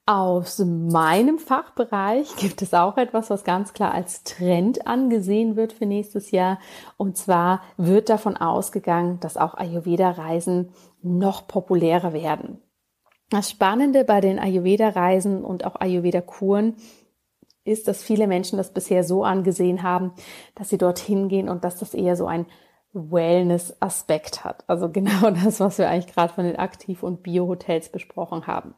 Aus 0.05 0.59
meinem 0.59 1.39
Fachbereich 1.39 2.35
gibt 2.35 2.61
es 2.61 2.75
auch 2.75 2.97
etwas, 2.97 3.31
was 3.31 3.45
ganz 3.45 3.73
klar 3.73 3.95
als 3.95 4.25
Trend 4.25 4.89
angesehen 4.89 5.55
wird 5.55 5.73
für 5.73 5.87
nächstes 5.87 6.33
Jahr. 6.33 6.59
Und 6.97 7.17
zwar 7.17 7.63
wird 7.77 8.09
davon 8.09 8.37
ausgegangen, 8.37 9.21
dass 9.21 9.37
auch 9.37 9.55
Ayurveda-Reisen 9.55 10.71
noch 11.03 11.47
populärer 11.47 12.13
werden. 12.13 12.61
Das 13.31 13.49
Spannende 13.49 14.03
bei 14.05 14.21
den 14.21 14.41
Ayurveda-Reisen 14.41 15.45
und 15.45 15.65
auch 15.65 15.77
Ayurveda-Kuren 15.81 16.75
ist, 17.65 17.87
dass 17.87 18.03
viele 18.03 18.27
Menschen 18.27 18.57
das 18.57 18.75
bisher 18.75 19.05
so 19.05 19.23
angesehen 19.23 19.85
haben, 19.85 20.15
dass 20.57 20.69
sie 20.69 20.79
dorthin 20.79 21.29
gehen 21.29 21.49
und 21.49 21.63
dass 21.63 21.79
das 21.79 21.95
eher 21.95 22.17
so 22.17 22.27
ein 22.27 22.47
Wellness-Aspekt 22.93 24.43
hat. 24.43 24.65
Also 24.69 24.89
genau 24.93 25.31
das, 25.31 25.61
was 25.61 25.79
wir 25.79 25.89
eigentlich 25.89 26.13
gerade 26.13 26.35
von 26.35 26.45
den 26.45 26.57
Aktiv- 26.57 27.05
und 27.05 27.23
Bio-Hotels 27.23 27.89
besprochen 27.91 28.49
haben. 28.49 28.75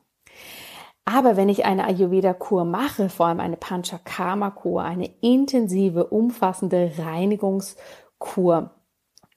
Aber 1.04 1.36
wenn 1.36 1.48
ich 1.50 1.66
eine 1.66 1.84
Ayurveda-Kur 1.84 2.64
mache, 2.64 3.08
vor 3.08 3.26
allem 3.26 3.40
eine 3.40 3.56
Panchakarma-Kur, 3.56 4.82
eine 4.82 5.10
intensive, 5.20 6.06
umfassende 6.06 6.92
Reinigungskur, 6.98 8.70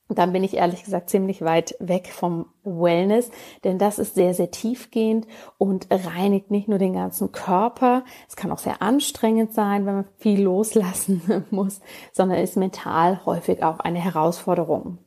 dann 0.10 0.32
bin 0.32 0.44
ich 0.44 0.56
ehrlich 0.56 0.84
gesagt 0.86 1.10
ziemlich 1.10 1.42
weit 1.42 1.76
weg 1.80 2.08
vom 2.08 2.46
Wellness, 2.64 3.30
denn 3.66 3.78
das 3.78 4.00
ist 4.00 4.16
sehr, 4.16 4.34
sehr 4.34 4.52
tiefgehend 4.52 5.28
und 5.58 5.88
reinigt 5.92 6.50
nicht 6.50 6.70
nur 6.70 6.80
den 6.80 6.94
ganzen 6.94 7.34
Körper. 7.34 8.06
Es 8.30 8.38
kann 8.38 8.52
auch 8.52 8.60
sehr 8.60 8.82
anstrengend 8.82 9.54
sein, 9.54 9.86
wenn 9.86 9.96
man 9.96 10.08
viel 10.16 10.42
loslassen 10.42 11.46
muss, 11.52 11.82
sondern 12.14 12.40
ist 12.40 12.56
mental 12.56 13.26
häufig 13.26 13.64
auch 13.64 13.80
eine 13.80 14.00
Herausforderung. 14.00 15.00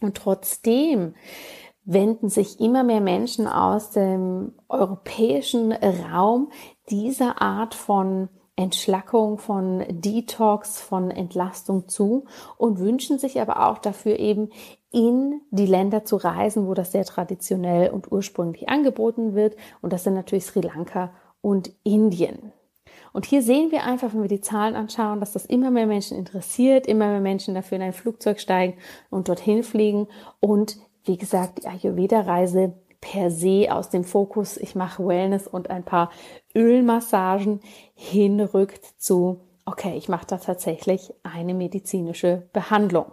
Und 0.00 0.16
trotzdem 0.16 1.14
wenden 1.92 2.28
sich 2.28 2.60
immer 2.60 2.84
mehr 2.84 3.00
Menschen 3.00 3.48
aus 3.48 3.90
dem 3.90 4.52
europäischen 4.68 5.72
Raum 5.72 6.50
dieser 6.88 7.42
Art 7.42 7.74
von 7.74 8.28
Entschlackung, 8.54 9.38
von 9.38 9.84
Detox, 9.88 10.80
von 10.80 11.10
Entlastung 11.10 11.88
zu 11.88 12.26
und 12.58 12.78
wünschen 12.78 13.18
sich 13.18 13.40
aber 13.40 13.68
auch 13.68 13.78
dafür 13.78 14.18
eben 14.18 14.50
in 14.92 15.40
die 15.50 15.66
Länder 15.66 16.04
zu 16.04 16.16
reisen, 16.16 16.68
wo 16.68 16.74
das 16.74 16.92
sehr 16.92 17.04
traditionell 17.04 17.90
und 17.90 18.12
ursprünglich 18.12 18.68
angeboten 18.68 19.34
wird. 19.34 19.56
Und 19.82 19.92
das 19.92 20.04
sind 20.04 20.14
natürlich 20.14 20.46
Sri 20.46 20.60
Lanka 20.60 21.10
und 21.40 21.72
Indien. 21.82 22.52
Und 23.12 23.26
hier 23.26 23.42
sehen 23.42 23.72
wir 23.72 23.84
einfach, 23.84 24.12
wenn 24.12 24.22
wir 24.22 24.28
die 24.28 24.40
Zahlen 24.40 24.76
anschauen, 24.76 25.18
dass 25.18 25.32
das 25.32 25.44
immer 25.44 25.70
mehr 25.70 25.86
Menschen 25.86 26.16
interessiert, 26.16 26.86
immer 26.86 27.08
mehr 27.08 27.20
Menschen 27.20 27.54
dafür 27.54 27.76
in 27.76 27.82
ein 27.82 27.92
Flugzeug 27.92 28.38
steigen 28.38 28.74
und 29.10 29.28
dorthin 29.28 29.64
fliegen 29.64 30.06
und 30.38 30.78
wie 31.04 31.16
gesagt, 31.16 31.62
die 31.62 31.66
Ayurveda-Reise 31.66 32.74
per 33.00 33.30
se 33.30 33.68
aus 33.70 33.88
dem 33.88 34.04
Fokus, 34.04 34.56
ich 34.56 34.74
mache 34.74 35.06
Wellness 35.06 35.46
und 35.46 35.70
ein 35.70 35.84
paar 35.84 36.10
Ölmassagen 36.54 37.60
hinrückt 37.94 38.84
zu, 38.98 39.40
okay, 39.64 39.96
ich 39.96 40.08
mache 40.08 40.26
da 40.26 40.36
tatsächlich 40.36 41.14
eine 41.22 41.54
medizinische 41.54 42.48
Behandlung. 42.52 43.06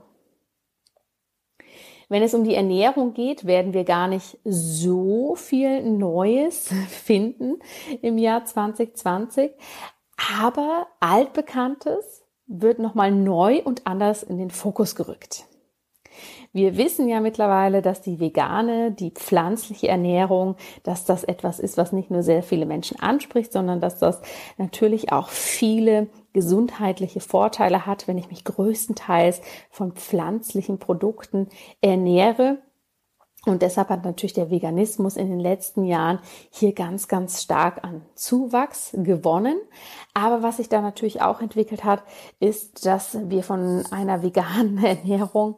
Wenn 2.10 2.24
es 2.24 2.34
um 2.34 2.46
die 2.46 2.56
Ernährung 2.56 3.13
geht, 3.13 3.46
werden 3.46 3.74
wir 3.74 3.84
gar 3.84 4.08
nicht 4.08 4.38
so 4.46 5.36
viel 5.36 5.84
Neues 5.84 6.70
finden 6.89 7.60
im 8.01 8.17
Jahr 8.17 8.46
2020, 8.46 9.51
aber 10.39 10.88
altbekanntes 11.00 12.24
wird 12.48 12.79
nochmal 12.79 13.12
neu 13.12 13.62
und 13.62 13.86
anders 13.86 14.24
in 14.24 14.38
den 14.38 14.51
Fokus 14.51 14.96
gerückt. 14.96 15.46
Wir 16.58 16.76
wissen 16.76 17.08
ja 17.08 17.20
mittlerweile, 17.20 17.84
dass 17.84 18.02
die 18.02 18.20
vegane, 18.20 18.92
die 18.92 19.12
pflanzliche 19.12 19.90
Ernährung, 19.90 20.56
dass 20.82 21.06
das 21.06 21.24
etwas 21.24 21.60
ist, 21.60 21.78
was 21.78 21.92
nicht 21.92 22.10
nur 22.10 22.24
sehr 22.24 22.42
viele 22.42 22.66
Menschen 22.66 23.00
anspricht, 23.00 23.54
sondern 23.54 23.80
dass 23.80 24.00
das 24.00 24.22
natürlich 24.58 25.12
auch 25.12 25.30
viele 25.30 26.08
gesundheitliche 26.34 27.20
Vorteile 27.20 27.86
hat, 27.86 28.08
wenn 28.08 28.18
ich 28.18 28.32
mich 28.32 28.44
größtenteils 28.44 29.40
von 29.70 29.92
pflanzlichen 29.92 30.80
Produkten 30.80 31.48
ernähre. 31.82 32.58
Und 33.46 33.62
deshalb 33.62 33.90
hat 33.90 34.04
natürlich 34.04 34.34
der 34.34 34.50
Veganismus 34.50 35.16
in 35.16 35.30
den 35.30 35.40
letzten 35.40 35.84
Jahren 35.84 36.18
hier 36.50 36.74
ganz, 36.74 37.08
ganz 37.08 37.44
stark 37.44 37.84
an 37.84 38.02
Zuwachs 38.16 38.94
gewonnen. 38.94 39.60
Aber 40.16 40.42
was 40.42 40.58
sich 40.58 40.70
da 40.70 40.82
natürlich 40.82 41.22
auch 41.22 41.40
entwickelt 41.40 41.84
hat, 41.84 42.02
ist, 42.40 42.84
dass 42.88 43.16
wir 43.30 43.44
von 43.44 43.86
einer 43.92 44.24
veganen 44.24 44.78
Ernährung 44.84 45.58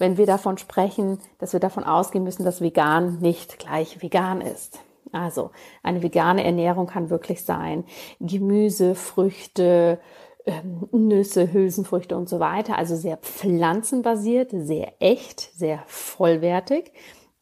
wenn 0.00 0.16
wir 0.16 0.26
davon 0.26 0.58
sprechen, 0.58 1.18
dass 1.38 1.52
wir 1.52 1.60
davon 1.60 1.84
ausgehen 1.84 2.24
müssen, 2.24 2.44
dass 2.44 2.60
vegan 2.60 3.18
nicht 3.20 3.58
gleich 3.58 4.02
vegan 4.02 4.40
ist. 4.40 4.80
Also 5.12 5.50
eine 5.82 6.02
vegane 6.02 6.44
Ernährung 6.44 6.86
kann 6.86 7.10
wirklich 7.10 7.44
sein 7.44 7.84
Gemüse, 8.20 8.94
Früchte, 8.94 10.00
ähm, 10.46 10.88
Nüsse, 10.92 11.52
Hülsenfrüchte 11.52 12.16
und 12.16 12.28
so 12.28 12.40
weiter. 12.40 12.78
Also 12.78 12.96
sehr 12.96 13.18
pflanzenbasiert, 13.18 14.50
sehr 14.52 14.94
echt, 15.00 15.40
sehr 15.54 15.82
vollwertig. 15.86 16.92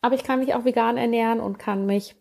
Aber 0.00 0.14
ich 0.14 0.24
kann 0.24 0.40
mich 0.40 0.54
auch 0.54 0.64
vegan 0.64 0.96
ernähren 0.96 1.40
und 1.40 1.58
kann 1.58 1.86
mich 1.86 2.16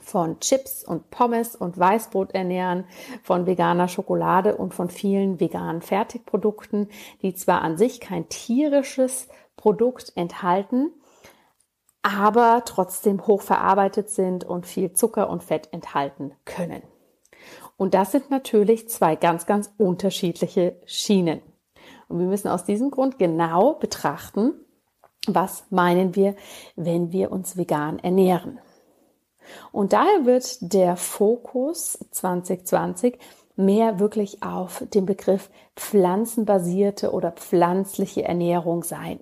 von 0.00 0.40
Chips 0.40 0.84
und 0.84 1.10
Pommes 1.10 1.56
und 1.56 1.78
Weißbrot 1.78 2.32
ernähren, 2.32 2.84
von 3.22 3.46
veganer 3.46 3.88
Schokolade 3.88 4.56
und 4.56 4.74
von 4.74 4.90
vielen 4.90 5.40
veganen 5.40 5.82
Fertigprodukten, 5.82 6.88
die 7.22 7.34
zwar 7.34 7.62
an 7.62 7.76
sich 7.76 8.00
kein 8.00 8.28
tierisches 8.28 9.28
Produkt 9.64 10.12
enthalten, 10.14 10.92
aber 12.02 12.64
trotzdem 12.66 13.26
hochverarbeitet 13.26 14.10
sind 14.10 14.44
und 14.44 14.66
viel 14.66 14.92
Zucker 14.92 15.30
und 15.30 15.42
Fett 15.42 15.72
enthalten 15.72 16.32
können. 16.44 16.82
Und 17.78 17.94
das 17.94 18.12
sind 18.12 18.30
natürlich 18.30 18.90
zwei 18.90 19.16
ganz, 19.16 19.46
ganz 19.46 19.72
unterschiedliche 19.78 20.76
Schienen. 20.84 21.40
Und 22.08 22.18
wir 22.18 22.26
müssen 22.26 22.48
aus 22.48 22.64
diesem 22.64 22.90
Grund 22.90 23.18
genau 23.18 23.72
betrachten, 23.72 24.52
was 25.26 25.64
meinen 25.70 26.14
wir, 26.14 26.36
wenn 26.76 27.10
wir 27.10 27.32
uns 27.32 27.56
vegan 27.56 27.98
ernähren. 28.00 28.60
Und 29.72 29.94
daher 29.94 30.26
wird 30.26 30.74
der 30.74 30.98
Fokus 30.98 31.98
2020 32.10 33.18
mehr 33.56 33.98
wirklich 33.98 34.42
auf 34.42 34.84
den 34.92 35.06
Begriff 35.06 35.48
pflanzenbasierte 35.74 37.12
oder 37.12 37.32
pflanzliche 37.32 38.24
Ernährung 38.24 38.84
sein. 38.84 39.20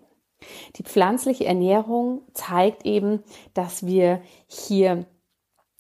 Die 0.77 0.83
pflanzliche 0.83 1.47
Ernährung 1.47 2.23
zeigt 2.35 2.85
eben, 2.85 3.23
dass 3.55 3.87
wir 3.87 4.23
hier 4.47 5.07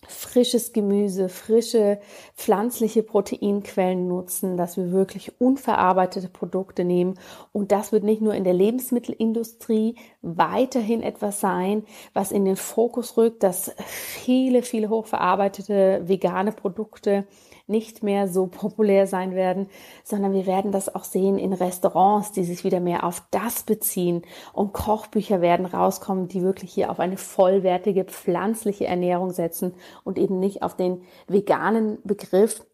frisches 0.08 0.72
Gemüse, 0.72 1.28
frische 1.28 2.00
pflanzliche 2.34 3.02
Proteinquellen 3.02 4.08
nutzen, 4.08 4.56
dass 4.56 4.76
wir 4.76 4.90
wirklich 4.90 5.40
unverarbeitete 5.40 6.28
Produkte 6.28 6.84
nehmen. 6.84 7.18
Und 7.52 7.70
das 7.70 7.92
wird 7.92 8.02
nicht 8.02 8.20
nur 8.20 8.34
in 8.34 8.44
der 8.44 8.54
Lebensmittelindustrie 8.54 9.94
weiterhin 10.20 11.02
etwas 11.02 11.40
sein, 11.40 11.84
was 12.14 12.32
in 12.32 12.44
den 12.44 12.56
Fokus 12.56 13.16
rückt, 13.16 13.42
dass 13.44 13.74
viele, 13.86 14.62
viele 14.62 14.88
hochverarbeitete 14.88 16.02
vegane 16.06 16.52
Produkte 16.52 17.26
nicht 17.72 18.04
mehr 18.04 18.28
so 18.28 18.46
populär 18.46 19.08
sein 19.08 19.34
werden, 19.34 19.66
sondern 20.04 20.32
wir 20.32 20.46
werden 20.46 20.70
das 20.70 20.94
auch 20.94 21.02
sehen 21.02 21.36
in 21.36 21.52
Restaurants, 21.52 22.30
die 22.30 22.44
sich 22.44 22.62
wieder 22.62 22.78
mehr 22.78 23.02
auf 23.02 23.24
das 23.32 23.64
beziehen. 23.64 24.22
Und 24.52 24.72
Kochbücher 24.72 25.40
werden 25.40 25.66
rauskommen, 25.66 26.28
die 26.28 26.42
wirklich 26.42 26.72
hier 26.72 26.92
auf 26.92 27.00
eine 27.00 27.16
vollwertige 27.16 28.04
pflanzliche 28.04 28.86
Ernährung 28.86 29.32
setzen 29.32 29.74
und 30.04 30.16
eben 30.16 30.38
nicht 30.38 30.62
auf 30.62 30.76
den 30.76 31.02
veganen 31.26 31.98
Begriff, 32.04 32.64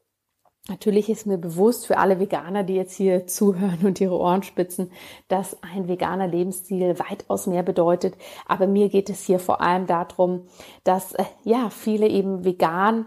Natürlich 0.69 1.09
ist 1.09 1.27
mir 1.27 1.39
bewusst 1.39 1.87
für 1.87 1.97
alle 1.97 2.21
Veganer, 2.21 2.63
die 2.63 2.75
jetzt 2.75 2.95
hier 2.95 3.27
zuhören 3.27 3.79
und 3.85 4.03
ihre 4.03 4.19
Ohren 4.19 4.43
spitzen, 4.43 4.93
dass 5.27 5.57
ein 5.63 5.89
veganer 5.89 6.29
Lebensstil 6.29 6.99
weitaus 6.99 7.47
mehr 7.47 7.63
bedeutet. 7.63 8.15
Aber 8.47 8.67
mir 8.67 8.91
geht 8.91 9.09
es 9.09 9.25
hier 9.25 9.39
vor 9.39 9.63
allem 9.63 9.87
darum, 9.87 10.47
dass 10.85 11.15
äh, 11.15 11.25
ja 11.43 11.71
viele 11.71 12.07
eben 12.07 12.45
vegan 12.45 13.07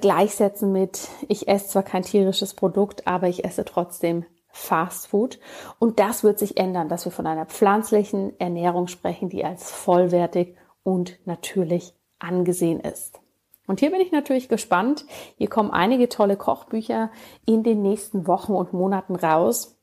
gleichsetzen 0.00 0.72
mit, 0.72 1.06
ich 1.28 1.48
esse 1.48 1.68
zwar 1.68 1.82
kein 1.82 2.02
tierisches 2.02 2.54
Produkt, 2.54 3.06
aber 3.06 3.28
ich 3.28 3.44
esse 3.44 3.66
trotzdem 3.66 4.24
Fast 4.48 5.08
Food. 5.08 5.38
Und 5.78 5.98
das 6.00 6.24
wird 6.24 6.38
sich 6.38 6.56
ändern, 6.56 6.88
dass 6.88 7.04
wir 7.04 7.12
von 7.12 7.26
einer 7.26 7.46
pflanzlichen 7.46 8.38
Ernährung 8.40 8.86
sprechen, 8.86 9.28
die 9.28 9.44
als 9.44 9.70
vollwertig 9.70 10.56
und 10.82 11.18
natürlich 11.26 11.94
angesehen 12.18 12.80
ist. 12.80 13.21
Und 13.66 13.80
hier 13.80 13.90
bin 13.90 14.00
ich 14.00 14.12
natürlich 14.12 14.48
gespannt. 14.48 15.06
Hier 15.36 15.48
kommen 15.48 15.70
einige 15.70 16.08
tolle 16.08 16.36
Kochbücher 16.36 17.10
in 17.46 17.62
den 17.62 17.82
nächsten 17.82 18.26
Wochen 18.26 18.52
und 18.52 18.72
Monaten 18.72 19.14
raus, 19.14 19.78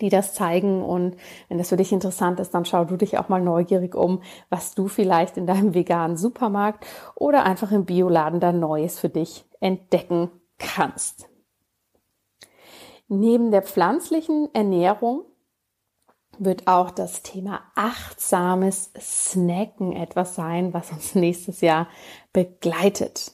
die 0.00 0.08
das 0.08 0.34
zeigen. 0.34 0.82
Und 0.82 1.16
wenn 1.48 1.58
das 1.58 1.68
für 1.68 1.76
dich 1.76 1.92
interessant 1.92 2.40
ist, 2.40 2.54
dann 2.54 2.64
schau 2.64 2.84
du 2.84 2.96
dich 2.96 3.18
auch 3.18 3.28
mal 3.28 3.42
neugierig 3.42 3.94
um, 3.94 4.22
was 4.48 4.74
du 4.74 4.88
vielleicht 4.88 5.36
in 5.36 5.46
deinem 5.46 5.74
veganen 5.74 6.16
Supermarkt 6.16 6.86
oder 7.14 7.44
einfach 7.44 7.72
im 7.72 7.84
Bioladen 7.84 8.40
da 8.40 8.52
Neues 8.52 8.98
für 8.98 9.10
dich 9.10 9.44
entdecken 9.60 10.30
kannst. 10.58 11.28
Neben 13.08 13.50
der 13.50 13.62
pflanzlichen 13.62 14.48
Ernährung 14.54 15.24
wird 16.38 16.66
auch 16.66 16.90
das 16.90 17.22
Thema 17.22 17.60
achtsames 17.74 18.90
Snacken 18.98 19.92
etwas 19.92 20.34
sein, 20.34 20.74
was 20.74 20.90
uns 20.92 21.14
nächstes 21.14 21.60
Jahr 21.60 21.88
begleitet. 22.32 23.32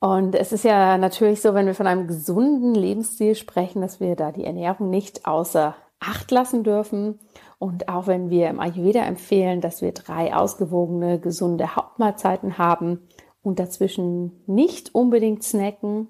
Und 0.00 0.34
es 0.34 0.52
ist 0.52 0.64
ja 0.64 0.98
natürlich 0.98 1.40
so, 1.40 1.54
wenn 1.54 1.66
wir 1.66 1.74
von 1.74 1.86
einem 1.86 2.06
gesunden 2.06 2.74
Lebensstil 2.74 3.34
sprechen, 3.34 3.80
dass 3.80 4.00
wir 4.00 4.16
da 4.16 4.32
die 4.32 4.44
Ernährung 4.44 4.90
nicht 4.90 5.26
außer 5.26 5.74
Acht 5.98 6.30
lassen 6.30 6.64
dürfen. 6.64 7.18
Und 7.58 7.88
auch 7.88 8.06
wenn 8.06 8.28
wir 8.28 8.48
im 8.48 8.60
Ayurveda 8.60 9.02
empfehlen, 9.04 9.62
dass 9.62 9.80
wir 9.80 9.92
drei 9.92 10.34
ausgewogene, 10.34 11.18
gesunde 11.18 11.74
Hauptmahlzeiten 11.74 12.58
haben 12.58 13.08
und 13.42 13.58
dazwischen 13.58 14.42
nicht 14.46 14.94
unbedingt 14.94 15.42
snacken, 15.42 16.08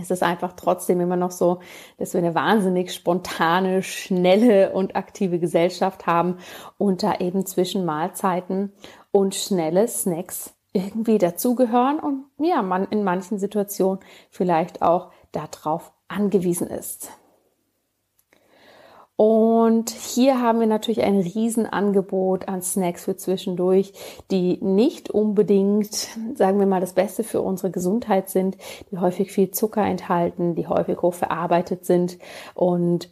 es 0.00 0.10
ist 0.10 0.22
einfach 0.22 0.52
trotzdem 0.52 1.00
immer 1.00 1.16
noch 1.16 1.30
so, 1.30 1.60
dass 1.96 2.14
wir 2.14 2.18
eine 2.18 2.34
wahnsinnig 2.34 2.92
spontane, 2.92 3.82
schnelle 3.82 4.72
und 4.72 4.96
aktive 4.96 5.38
Gesellschaft 5.38 6.06
haben 6.06 6.38
und 6.76 7.02
da 7.02 7.16
eben 7.16 7.46
zwischen 7.46 7.84
Mahlzeiten 7.84 8.72
und 9.10 9.34
schnelle 9.34 9.88
Snacks 9.88 10.54
irgendwie 10.72 11.18
dazugehören 11.18 11.98
und 11.98 12.24
ja, 12.38 12.62
man 12.62 12.86
in 12.86 13.02
manchen 13.02 13.38
Situationen 13.38 14.00
vielleicht 14.30 14.82
auch 14.82 15.10
darauf 15.32 15.92
angewiesen 16.08 16.68
ist. 16.68 17.10
Und 19.20 19.90
hier 19.90 20.40
haben 20.40 20.60
wir 20.60 20.68
natürlich 20.68 21.02
ein 21.02 21.18
Riesenangebot 21.18 22.46
an 22.46 22.62
Snacks 22.62 23.04
für 23.04 23.16
zwischendurch, 23.16 23.92
die 24.30 24.58
nicht 24.62 25.10
unbedingt, 25.10 25.92
sagen 26.36 26.60
wir 26.60 26.66
mal, 26.66 26.80
das 26.80 26.92
Beste 26.92 27.24
für 27.24 27.40
unsere 27.40 27.72
Gesundheit 27.72 28.30
sind, 28.30 28.56
die 28.92 28.98
häufig 28.98 29.32
viel 29.32 29.50
Zucker 29.50 29.84
enthalten, 29.84 30.54
die 30.54 30.68
häufig 30.68 31.02
hoch 31.02 31.14
verarbeitet 31.14 31.84
sind 31.84 32.18
und 32.54 33.10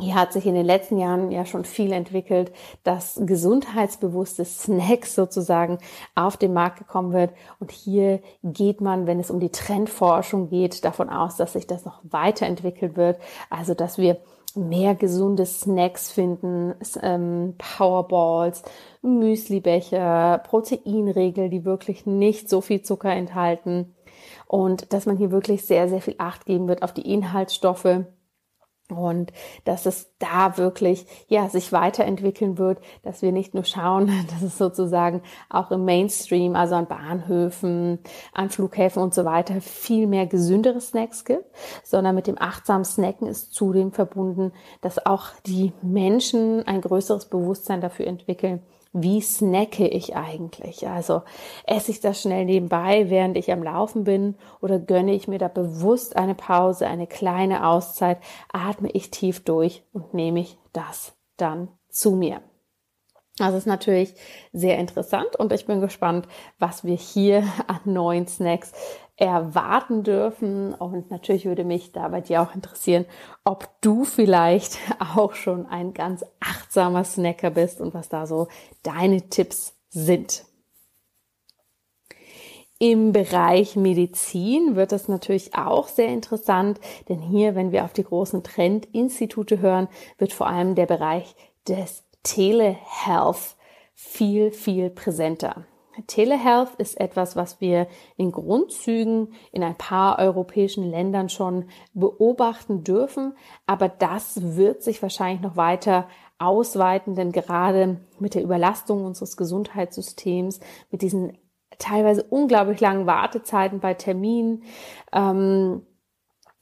hier 0.00 0.16
hat 0.16 0.32
sich 0.32 0.46
in 0.46 0.54
den 0.54 0.66
letzten 0.66 0.98
Jahren 0.98 1.30
ja 1.30 1.46
schon 1.46 1.64
viel 1.64 1.92
entwickelt, 1.92 2.50
dass 2.82 3.20
gesundheitsbewusste 3.24 4.44
Snacks 4.44 5.14
sozusagen 5.14 5.78
auf 6.16 6.36
den 6.36 6.52
Markt 6.52 6.78
gekommen 6.78 7.12
wird. 7.12 7.30
Und 7.60 7.70
hier 7.70 8.20
geht 8.42 8.80
man, 8.80 9.06
wenn 9.06 9.20
es 9.20 9.30
um 9.30 9.38
die 9.38 9.52
Trendforschung 9.52 10.48
geht, 10.48 10.84
davon 10.84 11.10
aus, 11.10 11.36
dass 11.36 11.52
sich 11.52 11.68
das 11.68 11.84
noch 11.84 12.00
weiterentwickelt 12.02 12.96
wird. 12.96 13.20
Also, 13.50 13.74
dass 13.74 13.98
wir 13.98 14.16
mehr 14.56 14.94
gesunde 14.94 15.46
Snacks 15.46 16.10
finden, 16.10 16.74
ähm, 17.02 17.54
Powerballs, 17.58 18.62
Müslibecher, 19.02 20.38
Proteinregel, 20.38 21.48
die 21.48 21.64
wirklich 21.64 22.06
nicht 22.06 22.48
so 22.48 22.60
viel 22.60 22.82
Zucker 22.82 23.10
enthalten. 23.10 23.94
Und 24.46 24.92
dass 24.92 25.06
man 25.06 25.16
hier 25.16 25.30
wirklich 25.30 25.64
sehr, 25.64 25.88
sehr 25.88 26.00
viel 26.00 26.16
Acht 26.18 26.46
geben 26.46 26.68
wird 26.68 26.82
auf 26.82 26.92
die 26.92 27.10
Inhaltsstoffe 27.12 28.04
und 28.92 29.32
dass 29.64 29.86
es 29.86 30.12
da 30.18 30.56
wirklich 30.56 31.06
ja 31.28 31.48
sich 31.48 31.72
weiterentwickeln 31.72 32.58
wird, 32.58 32.78
dass 33.02 33.22
wir 33.22 33.32
nicht 33.32 33.54
nur 33.54 33.64
schauen, 33.64 34.06
dass 34.30 34.42
es 34.42 34.58
sozusagen 34.58 35.22
auch 35.48 35.70
im 35.70 35.84
Mainstream, 35.84 36.56
also 36.56 36.74
an 36.74 36.86
Bahnhöfen, 36.86 37.98
an 38.32 38.50
Flughäfen 38.50 39.02
und 39.02 39.14
so 39.14 39.24
weiter 39.24 39.60
viel 39.60 40.06
mehr 40.06 40.26
gesündere 40.26 40.80
Snacks 40.80 41.24
gibt, 41.24 41.44
sondern 41.82 42.14
mit 42.14 42.26
dem 42.26 42.40
achtsamen 42.40 42.84
Snacken 42.84 43.26
ist 43.26 43.52
zudem 43.52 43.92
verbunden, 43.92 44.52
dass 44.80 45.04
auch 45.04 45.28
die 45.46 45.72
Menschen 45.82 46.66
ein 46.66 46.80
größeres 46.80 47.26
Bewusstsein 47.26 47.80
dafür 47.80 48.06
entwickeln, 48.06 48.62
wie 48.92 49.20
snacke 49.22 49.88
ich 49.88 50.14
eigentlich? 50.16 50.86
Also 50.86 51.22
esse 51.64 51.90
ich 51.90 52.00
das 52.00 52.20
schnell 52.20 52.44
nebenbei, 52.44 53.08
während 53.08 53.36
ich 53.36 53.50
am 53.50 53.62
Laufen 53.62 54.04
bin 54.04 54.36
oder 54.60 54.78
gönne 54.78 55.14
ich 55.14 55.28
mir 55.28 55.38
da 55.38 55.48
bewusst 55.48 56.16
eine 56.16 56.34
Pause, 56.34 56.86
eine 56.86 57.06
kleine 57.06 57.66
Auszeit, 57.66 58.18
atme 58.52 58.90
ich 58.90 59.10
tief 59.10 59.44
durch 59.44 59.82
und 59.92 60.12
nehme 60.12 60.40
ich 60.40 60.58
das 60.72 61.14
dann 61.36 61.68
zu 61.88 62.12
mir. 62.12 62.42
Das 63.38 63.54
ist 63.54 63.66
natürlich 63.66 64.14
sehr 64.52 64.78
interessant 64.78 65.36
und 65.36 65.54
ich 65.54 65.64
bin 65.64 65.80
gespannt, 65.80 66.28
was 66.58 66.84
wir 66.84 66.96
hier 66.96 67.44
an 67.66 67.80
neuen 67.84 68.26
Snacks 68.26 68.72
erwarten 69.16 70.02
dürfen. 70.02 70.74
Und 70.74 71.10
natürlich 71.10 71.44
würde 71.44 71.64
mich 71.64 71.92
da 71.92 72.08
bei 72.08 72.20
dir 72.20 72.42
auch 72.42 72.54
interessieren, 72.54 73.06
ob 73.44 73.68
du 73.80 74.04
vielleicht 74.04 74.78
auch 75.16 75.34
schon 75.34 75.66
ein 75.66 75.94
ganz 75.94 76.24
achtsamer 76.40 77.04
Snacker 77.04 77.50
bist 77.50 77.80
und 77.80 77.94
was 77.94 78.08
da 78.08 78.26
so 78.26 78.48
deine 78.82 79.28
Tipps 79.28 79.74
sind. 79.90 80.44
Im 82.78 83.12
Bereich 83.12 83.76
Medizin 83.76 84.74
wird 84.74 84.90
es 84.90 85.06
natürlich 85.06 85.54
auch 85.54 85.86
sehr 85.86 86.08
interessant, 86.08 86.80
denn 87.08 87.20
hier, 87.20 87.54
wenn 87.54 87.70
wir 87.70 87.84
auf 87.84 87.92
die 87.92 88.02
großen 88.02 88.42
Trendinstitute 88.42 89.60
hören, 89.60 89.86
wird 90.18 90.32
vor 90.32 90.48
allem 90.48 90.74
der 90.74 90.86
Bereich 90.86 91.36
des 91.68 92.02
Telehealth 92.24 93.54
viel, 93.94 94.50
viel 94.50 94.90
präsenter. 94.90 95.64
Telehealth 96.06 96.74
ist 96.76 96.98
etwas, 97.00 97.36
was 97.36 97.60
wir 97.60 97.86
in 98.16 98.32
Grundzügen 98.32 99.34
in 99.52 99.62
ein 99.62 99.76
paar 99.76 100.18
europäischen 100.18 100.84
Ländern 100.90 101.28
schon 101.28 101.66
beobachten 101.92 102.82
dürfen, 102.82 103.34
aber 103.66 103.88
das 103.88 104.56
wird 104.56 104.82
sich 104.82 105.02
wahrscheinlich 105.02 105.42
noch 105.42 105.56
weiter 105.56 106.08
ausweiten, 106.38 107.14
denn 107.14 107.32
gerade 107.32 108.00
mit 108.18 108.34
der 108.34 108.42
Überlastung 108.42 109.04
unseres 109.04 109.36
Gesundheitssystems, 109.36 110.60
mit 110.90 111.02
diesen 111.02 111.38
teilweise 111.78 112.22
unglaublich 112.24 112.80
langen 112.80 113.06
Wartezeiten 113.06 113.80
bei 113.80 113.94
Terminen, 113.94 114.64
ähm, 115.12 115.82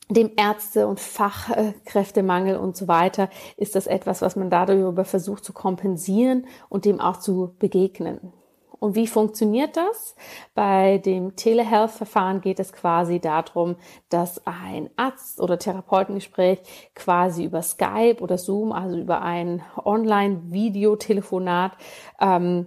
dem 0.08 0.32
Ärzte- 0.36 0.88
und 0.88 0.98
Fachkräftemangel 0.98 2.56
und 2.56 2.76
so 2.76 2.88
weiter, 2.88 3.30
ist 3.56 3.76
das 3.76 3.86
etwas, 3.86 4.22
was 4.22 4.34
man 4.34 4.50
darüber 4.50 5.04
versucht 5.04 5.44
zu 5.44 5.52
kompensieren 5.52 6.46
und 6.68 6.84
dem 6.84 7.00
auch 7.00 7.18
zu 7.18 7.54
begegnen. 7.58 8.32
Und 8.80 8.96
wie 8.96 9.06
funktioniert 9.06 9.76
das? 9.76 10.16
Bei 10.54 10.98
dem 10.98 11.36
Telehealth-Verfahren 11.36 12.40
geht 12.40 12.58
es 12.58 12.72
quasi 12.72 13.20
darum, 13.20 13.76
dass 14.08 14.44
ein 14.46 14.90
Arzt- 14.96 15.40
oder 15.40 15.58
Therapeutengespräch 15.58 16.60
quasi 16.94 17.44
über 17.44 17.62
Skype 17.62 18.16
oder 18.20 18.38
Zoom, 18.38 18.72
also 18.72 18.96
über 18.98 19.22
ein 19.22 19.62
Online-Videotelefonat, 19.76 21.72
ähm, 22.20 22.66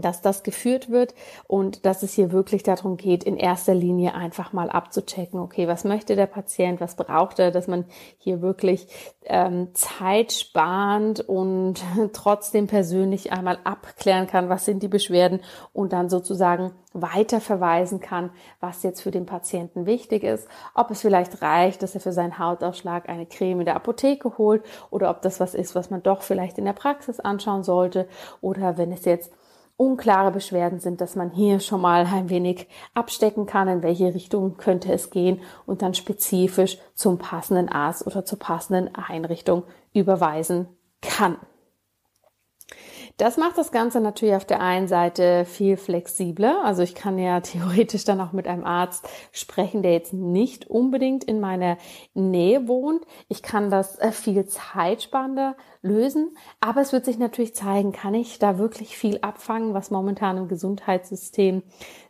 dass 0.00 0.22
das 0.22 0.42
geführt 0.42 0.90
wird 0.90 1.14
und 1.46 1.86
dass 1.86 2.02
es 2.02 2.14
hier 2.14 2.32
wirklich 2.32 2.62
darum 2.62 2.96
geht, 2.96 3.24
in 3.24 3.36
erster 3.36 3.74
Linie 3.74 4.14
einfach 4.14 4.52
mal 4.52 4.70
abzuchecken, 4.70 5.40
okay, 5.40 5.68
was 5.68 5.84
möchte 5.84 6.16
der 6.16 6.26
Patient, 6.26 6.80
was 6.80 6.96
braucht 6.96 7.38
er, 7.38 7.50
dass 7.50 7.66
man 7.66 7.84
hier 8.18 8.42
wirklich 8.42 8.88
ähm, 9.24 9.68
zeitsparend 9.74 11.20
und 11.20 11.82
trotzdem 12.12 12.66
persönlich 12.66 13.32
einmal 13.32 13.58
abklären 13.64 14.26
kann, 14.26 14.48
was 14.48 14.64
sind 14.64 14.82
die 14.82 14.88
Beschwerden 14.88 15.40
und 15.72 15.92
dann 15.92 16.08
sozusagen 16.08 16.72
weiter 16.92 17.40
verweisen 17.40 18.00
kann, 18.00 18.30
was 18.60 18.82
jetzt 18.82 19.02
für 19.02 19.10
den 19.10 19.26
Patienten 19.26 19.86
wichtig 19.86 20.24
ist, 20.24 20.48
ob 20.74 20.90
es 20.90 21.02
vielleicht 21.02 21.42
reicht, 21.42 21.82
dass 21.82 21.94
er 21.94 22.00
für 22.00 22.12
seinen 22.12 22.38
Hautausschlag 22.38 23.08
eine 23.08 23.26
Creme 23.26 23.60
in 23.60 23.66
der 23.66 23.76
Apotheke 23.76 24.38
holt 24.38 24.64
oder 24.90 25.10
ob 25.10 25.22
das 25.22 25.40
was 25.40 25.54
ist, 25.54 25.74
was 25.74 25.90
man 25.90 26.02
doch 26.02 26.22
vielleicht 26.22 26.58
in 26.58 26.64
der 26.64 26.72
Praxis 26.72 27.20
anschauen 27.20 27.62
sollte 27.62 28.08
oder 28.40 28.78
wenn 28.78 28.92
es 28.92 29.04
jetzt 29.04 29.32
unklare 29.78 30.32
Beschwerden 30.32 30.80
sind, 30.80 31.00
dass 31.00 31.14
man 31.16 31.30
hier 31.30 31.60
schon 31.60 31.80
mal 31.80 32.04
ein 32.04 32.28
wenig 32.28 32.68
abstecken 32.94 33.46
kann, 33.46 33.68
in 33.68 33.82
welche 33.82 34.12
Richtung 34.12 34.56
könnte 34.56 34.92
es 34.92 35.10
gehen 35.10 35.40
und 35.66 35.80
dann 35.82 35.94
spezifisch 35.94 36.78
zum 36.94 37.16
passenden 37.16 37.68
Arzt 37.68 38.06
oder 38.06 38.24
zur 38.24 38.40
passenden 38.40 38.94
Einrichtung 38.94 39.62
überweisen 39.94 40.66
kann. 41.00 41.36
Das 43.18 43.36
macht 43.36 43.58
das 43.58 43.72
Ganze 43.72 44.00
natürlich 44.00 44.36
auf 44.36 44.44
der 44.44 44.60
einen 44.60 44.86
Seite 44.86 45.44
viel 45.44 45.76
flexibler. 45.76 46.64
Also 46.64 46.84
ich 46.84 46.94
kann 46.94 47.18
ja 47.18 47.40
theoretisch 47.42 48.04
dann 48.04 48.20
auch 48.20 48.30
mit 48.30 48.46
einem 48.46 48.64
Arzt 48.64 49.08
sprechen, 49.32 49.82
der 49.82 49.92
jetzt 49.92 50.12
nicht 50.12 50.70
unbedingt 50.70 51.24
in 51.24 51.40
meiner 51.40 51.78
Nähe 52.14 52.68
wohnt. 52.68 53.04
Ich 53.26 53.42
kann 53.42 53.70
das 53.70 53.98
äh, 53.98 54.12
viel 54.12 54.46
zeitsparender 54.46 55.56
lösen. 55.82 56.36
Aber 56.60 56.80
es 56.80 56.92
wird 56.92 57.04
sich 57.04 57.18
natürlich 57.18 57.56
zeigen, 57.56 57.90
kann 57.90 58.14
ich 58.14 58.38
da 58.38 58.56
wirklich 58.56 58.96
viel 58.96 59.18
abfangen, 59.20 59.74
was 59.74 59.90
momentan 59.90 60.36
im 60.36 60.46
Gesundheitssystem 60.46 61.64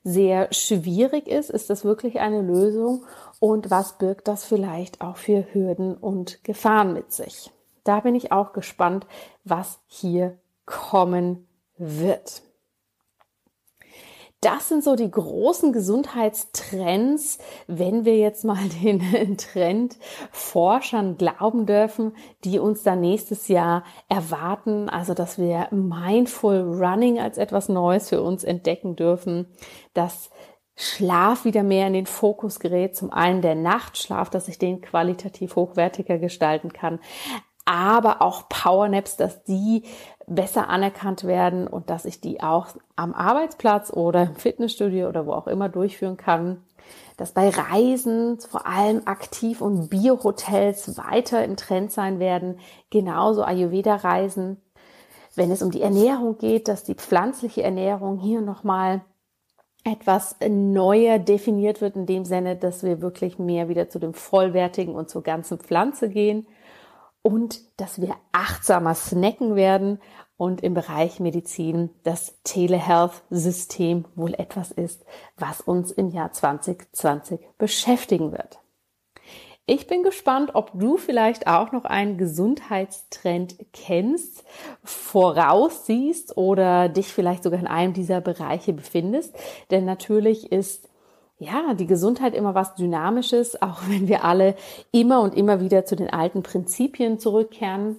sehr 0.04 0.52
schwierig 0.52 1.26
ist? 1.26 1.48
Ist 1.48 1.70
das 1.70 1.86
wirklich 1.86 2.20
eine 2.20 2.42
Lösung? 2.42 3.06
Und 3.40 3.70
was 3.70 3.96
birgt 3.96 4.28
das 4.28 4.44
vielleicht 4.44 5.00
auch 5.00 5.16
für 5.16 5.46
Hürden 5.54 5.96
und 5.96 6.44
Gefahren 6.44 6.92
mit 6.92 7.12
sich? 7.12 7.50
Da 7.82 8.00
bin 8.00 8.14
ich 8.14 8.30
auch 8.30 8.52
gespannt, 8.52 9.06
was 9.44 9.80
hier 9.86 10.36
kommen 10.68 11.48
wird. 11.78 12.42
Das 14.40 14.68
sind 14.68 14.84
so 14.84 14.94
die 14.94 15.10
großen 15.10 15.72
Gesundheitstrends, 15.72 17.38
wenn 17.66 18.04
wir 18.04 18.16
jetzt 18.16 18.44
mal 18.44 18.68
den 18.82 19.36
Trendforschern 19.36 21.16
glauben 21.16 21.66
dürfen, 21.66 22.14
die 22.44 22.60
uns 22.60 22.84
dann 22.84 23.00
nächstes 23.00 23.48
Jahr 23.48 23.82
erwarten. 24.08 24.88
Also, 24.88 25.14
dass 25.14 25.38
wir 25.38 25.68
Mindful 25.72 26.60
Running 26.60 27.18
als 27.18 27.36
etwas 27.36 27.68
Neues 27.68 28.10
für 28.10 28.22
uns 28.22 28.44
entdecken 28.44 28.94
dürfen, 28.94 29.48
dass 29.92 30.30
Schlaf 30.76 31.44
wieder 31.44 31.64
mehr 31.64 31.88
in 31.88 31.94
den 31.94 32.06
Fokus 32.06 32.60
gerät. 32.60 32.94
Zum 32.94 33.12
einen 33.12 33.42
der 33.42 33.56
Nachtschlaf, 33.56 34.30
dass 34.30 34.46
ich 34.46 34.60
den 34.60 34.80
qualitativ 34.80 35.56
hochwertiger 35.56 36.18
gestalten 36.18 36.72
kann, 36.72 37.00
aber 37.68 38.22
auch 38.22 38.48
Powernaps, 38.48 39.16
dass 39.16 39.42
die 39.42 39.82
besser 40.28 40.68
anerkannt 40.68 41.24
werden 41.24 41.66
und 41.66 41.90
dass 41.90 42.04
ich 42.04 42.20
die 42.20 42.42
auch 42.42 42.68
am 42.96 43.14
Arbeitsplatz 43.14 43.92
oder 43.92 44.24
im 44.24 44.36
Fitnessstudio 44.36 45.08
oder 45.08 45.26
wo 45.26 45.32
auch 45.32 45.46
immer 45.46 45.68
durchführen 45.68 46.16
kann. 46.16 46.62
Dass 47.16 47.32
bei 47.32 47.50
Reisen 47.50 48.38
vor 48.40 48.66
allem 48.66 49.02
Aktiv- 49.06 49.60
und 49.60 49.88
Bio-Hotels 49.88 50.96
weiter 50.96 51.44
im 51.44 51.56
Trend 51.56 51.90
sein 51.90 52.20
werden, 52.20 52.60
genauso 52.90 53.42
Ayurveda-Reisen. 53.42 54.58
Wenn 55.34 55.50
es 55.50 55.62
um 55.62 55.70
die 55.70 55.82
Ernährung 55.82 56.38
geht, 56.38 56.68
dass 56.68 56.84
die 56.84 56.94
pflanzliche 56.94 57.62
Ernährung 57.62 58.18
hier 58.18 58.40
nochmal 58.40 59.02
etwas 59.84 60.36
neuer 60.48 61.18
definiert 61.18 61.80
wird 61.80 61.96
in 61.96 62.06
dem 62.06 62.24
Sinne, 62.24 62.56
dass 62.56 62.82
wir 62.82 63.00
wirklich 63.00 63.38
mehr 63.38 63.68
wieder 63.68 63.88
zu 63.88 63.98
dem 63.98 64.14
vollwertigen 64.14 64.94
und 64.94 65.08
zur 65.08 65.22
ganzen 65.22 65.58
Pflanze 65.58 66.08
gehen 66.08 66.46
und 67.28 67.60
dass 67.78 68.00
wir 68.00 68.14
achtsamer 68.32 68.94
snacken 68.94 69.54
werden 69.54 70.00
und 70.38 70.62
im 70.62 70.72
Bereich 70.72 71.20
Medizin 71.20 71.90
das 72.02 72.38
Telehealth-System 72.42 74.06
wohl 74.14 74.32
etwas 74.32 74.70
ist, 74.70 75.04
was 75.36 75.60
uns 75.60 75.90
im 75.90 76.08
Jahr 76.08 76.32
2020 76.32 77.38
beschäftigen 77.58 78.32
wird. 78.32 78.60
Ich 79.66 79.86
bin 79.86 80.04
gespannt, 80.04 80.52
ob 80.54 80.70
du 80.72 80.96
vielleicht 80.96 81.46
auch 81.46 81.70
noch 81.70 81.84
einen 81.84 82.16
Gesundheitstrend 82.16 83.56
kennst, 83.74 84.42
voraussiehst 84.82 86.34
oder 86.38 86.88
dich 86.88 87.08
vielleicht 87.08 87.42
sogar 87.42 87.60
in 87.60 87.66
einem 87.66 87.92
dieser 87.92 88.22
Bereiche 88.22 88.72
befindest. 88.72 89.36
Denn 89.70 89.84
natürlich 89.84 90.50
ist 90.50 90.87
ja, 91.38 91.74
die 91.74 91.86
Gesundheit 91.86 92.34
immer 92.34 92.54
was 92.54 92.74
Dynamisches, 92.74 93.60
auch 93.62 93.80
wenn 93.88 94.08
wir 94.08 94.24
alle 94.24 94.54
immer 94.92 95.22
und 95.22 95.34
immer 95.36 95.60
wieder 95.60 95.84
zu 95.84 95.96
den 95.96 96.10
alten 96.10 96.42
Prinzipien 96.42 97.18
zurückkehren. 97.18 97.96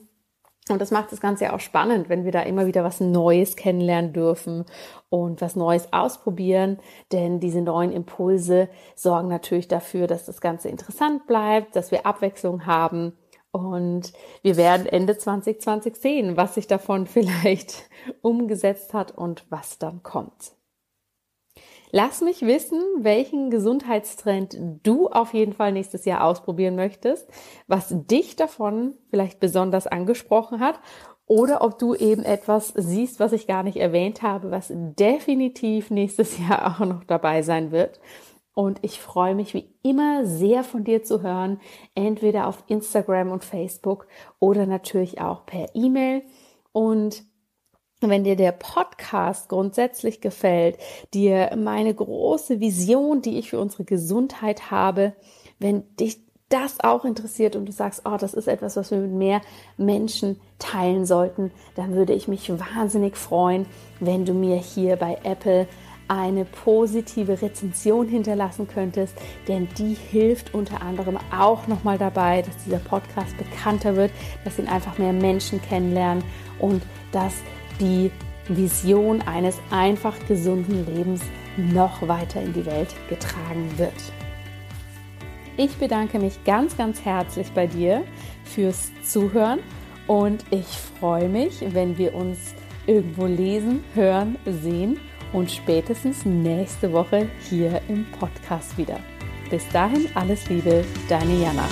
Und 0.69 0.79
das 0.79 0.91
macht 0.91 1.11
das 1.11 1.19
Ganze 1.19 1.45
ja 1.45 1.53
auch 1.55 1.59
spannend, 1.59 2.09
wenn 2.09 2.25
wir 2.25 2.31
da 2.31 2.43
immer 2.43 2.67
wieder 2.67 2.83
was 2.83 2.99
Neues 2.99 3.55
kennenlernen 3.55 4.13
dürfen 4.13 4.65
und 5.09 5.41
was 5.41 5.55
Neues 5.55 5.91
ausprobieren. 5.91 6.77
Denn 7.11 7.39
diese 7.39 7.61
neuen 7.61 7.91
Impulse 7.91 8.69
sorgen 8.95 9.29
natürlich 9.29 9.67
dafür, 9.67 10.05
dass 10.05 10.25
das 10.25 10.41
Ganze 10.41 10.69
interessant 10.69 11.25
bleibt, 11.25 11.75
dass 11.75 11.89
wir 11.91 12.05
Abwechslung 12.05 12.67
haben. 12.67 13.13
Und 13.51 14.13
wir 14.43 14.57
werden 14.57 14.85
Ende 14.85 15.17
2020 15.17 15.95
sehen, 15.95 16.37
was 16.37 16.53
sich 16.53 16.67
davon 16.67 17.07
vielleicht 17.07 17.89
umgesetzt 18.21 18.93
hat 18.93 19.17
und 19.17 19.45
was 19.49 19.79
dann 19.79 20.03
kommt. 20.03 20.58
Lass 21.91 22.21
mich 22.21 22.43
wissen, 22.43 22.81
welchen 22.99 23.49
Gesundheitstrend 23.49 24.57
du 24.83 25.07
auf 25.07 25.33
jeden 25.33 25.53
Fall 25.53 25.71
nächstes 25.71 26.05
Jahr 26.05 26.23
ausprobieren 26.23 26.75
möchtest, 26.75 27.27
was 27.67 27.87
dich 27.89 28.35
davon 28.35 28.93
vielleicht 29.09 29.39
besonders 29.39 29.87
angesprochen 29.87 30.59
hat 30.59 30.79
oder 31.25 31.61
ob 31.61 31.79
du 31.79 31.95
eben 31.95 32.23
etwas 32.23 32.73
siehst, 32.75 33.19
was 33.19 33.33
ich 33.33 33.47
gar 33.47 33.63
nicht 33.63 33.77
erwähnt 33.77 34.21
habe, 34.21 34.51
was 34.51 34.71
definitiv 34.71 35.89
nächstes 35.89 36.37
Jahr 36.37 36.75
auch 36.81 36.85
noch 36.85 37.03
dabei 37.05 37.41
sein 37.41 37.71
wird. 37.71 37.99
Und 38.53 38.79
ich 38.81 38.99
freue 38.99 39.35
mich 39.35 39.53
wie 39.53 39.73
immer 39.83 40.25
sehr 40.25 40.63
von 40.63 40.83
dir 40.83 41.01
zu 41.03 41.21
hören, 41.21 41.59
entweder 41.95 42.47
auf 42.47 42.63
Instagram 42.67 43.31
und 43.31 43.43
Facebook 43.43 44.07
oder 44.39 44.65
natürlich 44.65 45.21
auch 45.21 45.45
per 45.45 45.67
E-Mail. 45.73 46.23
Und 46.71 47.23
wenn 48.01 48.23
dir 48.23 48.35
der 48.35 48.53
Podcast 48.53 49.49
grundsätzlich 49.49 50.21
gefällt, 50.21 50.77
dir 51.13 51.51
meine 51.57 51.93
große 51.93 52.59
Vision, 52.59 53.21
die 53.21 53.37
ich 53.37 53.49
für 53.49 53.59
unsere 53.59 53.83
Gesundheit 53.83 54.71
habe, 54.71 55.13
wenn 55.59 55.83
dich 55.97 56.19
das 56.47 56.79
auch 56.79 57.05
interessiert 57.05 57.55
und 57.55 57.67
du 57.67 57.71
sagst, 57.71 58.01
oh, 58.05 58.17
das 58.19 58.33
ist 58.33 58.47
etwas, 58.47 58.75
was 58.75 58.89
wir 58.91 58.97
mit 58.97 59.11
mehr 59.11 59.41
Menschen 59.77 60.39
teilen 60.57 61.05
sollten, 61.05 61.51
dann 61.75 61.93
würde 61.93 62.13
ich 62.13 62.27
mich 62.27 62.49
wahnsinnig 62.49 63.17
freuen, 63.17 63.67
wenn 63.99 64.25
du 64.25 64.33
mir 64.33 64.55
hier 64.55 64.95
bei 64.95 65.19
Apple 65.23 65.67
eine 66.07 66.43
positive 66.43 67.39
Rezension 67.39 68.07
hinterlassen 68.07 68.67
könntest, 68.67 69.13
denn 69.47 69.69
die 69.77 69.93
hilft 69.93 70.55
unter 70.55 70.81
anderem 70.81 71.19
auch 71.31 71.67
nochmal 71.67 71.99
dabei, 71.99 72.41
dass 72.41 72.63
dieser 72.65 72.79
Podcast 72.79 73.37
bekannter 73.37 73.95
wird, 73.95 74.11
dass 74.43 74.57
ihn 74.57 74.67
einfach 74.67 74.97
mehr 74.97 75.13
Menschen 75.13 75.61
kennenlernen 75.61 76.23
und 76.57 76.81
dass 77.11 77.35
die 77.79 78.11
Vision 78.47 79.21
eines 79.21 79.57
einfach 79.69 80.15
gesunden 80.27 80.85
Lebens 80.85 81.21
noch 81.57 82.07
weiter 82.07 82.41
in 82.41 82.53
die 82.53 82.65
Welt 82.65 82.95
getragen 83.09 83.69
wird. 83.77 83.93
Ich 85.57 85.75
bedanke 85.75 86.19
mich 86.19 86.43
ganz, 86.45 86.77
ganz 86.77 87.03
herzlich 87.03 87.51
bei 87.51 87.67
dir 87.67 88.03
fürs 88.45 88.91
Zuhören 89.03 89.59
und 90.07 90.45
ich 90.51 90.67
freue 90.99 91.27
mich, 91.27 91.61
wenn 91.73 91.97
wir 91.97 92.15
uns 92.15 92.55
irgendwo 92.87 93.25
lesen, 93.25 93.83
hören, 93.93 94.37
sehen 94.45 94.99
und 95.33 95.51
spätestens 95.51 96.25
nächste 96.25 96.91
Woche 96.91 97.27
hier 97.49 97.81
im 97.87 98.05
Podcast 98.19 98.77
wieder. 98.77 98.99
Bis 99.49 99.67
dahin 99.69 100.07
alles 100.15 100.47
Liebe, 100.49 100.83
deine 101.07 101.33
Jana. 101.41 101.67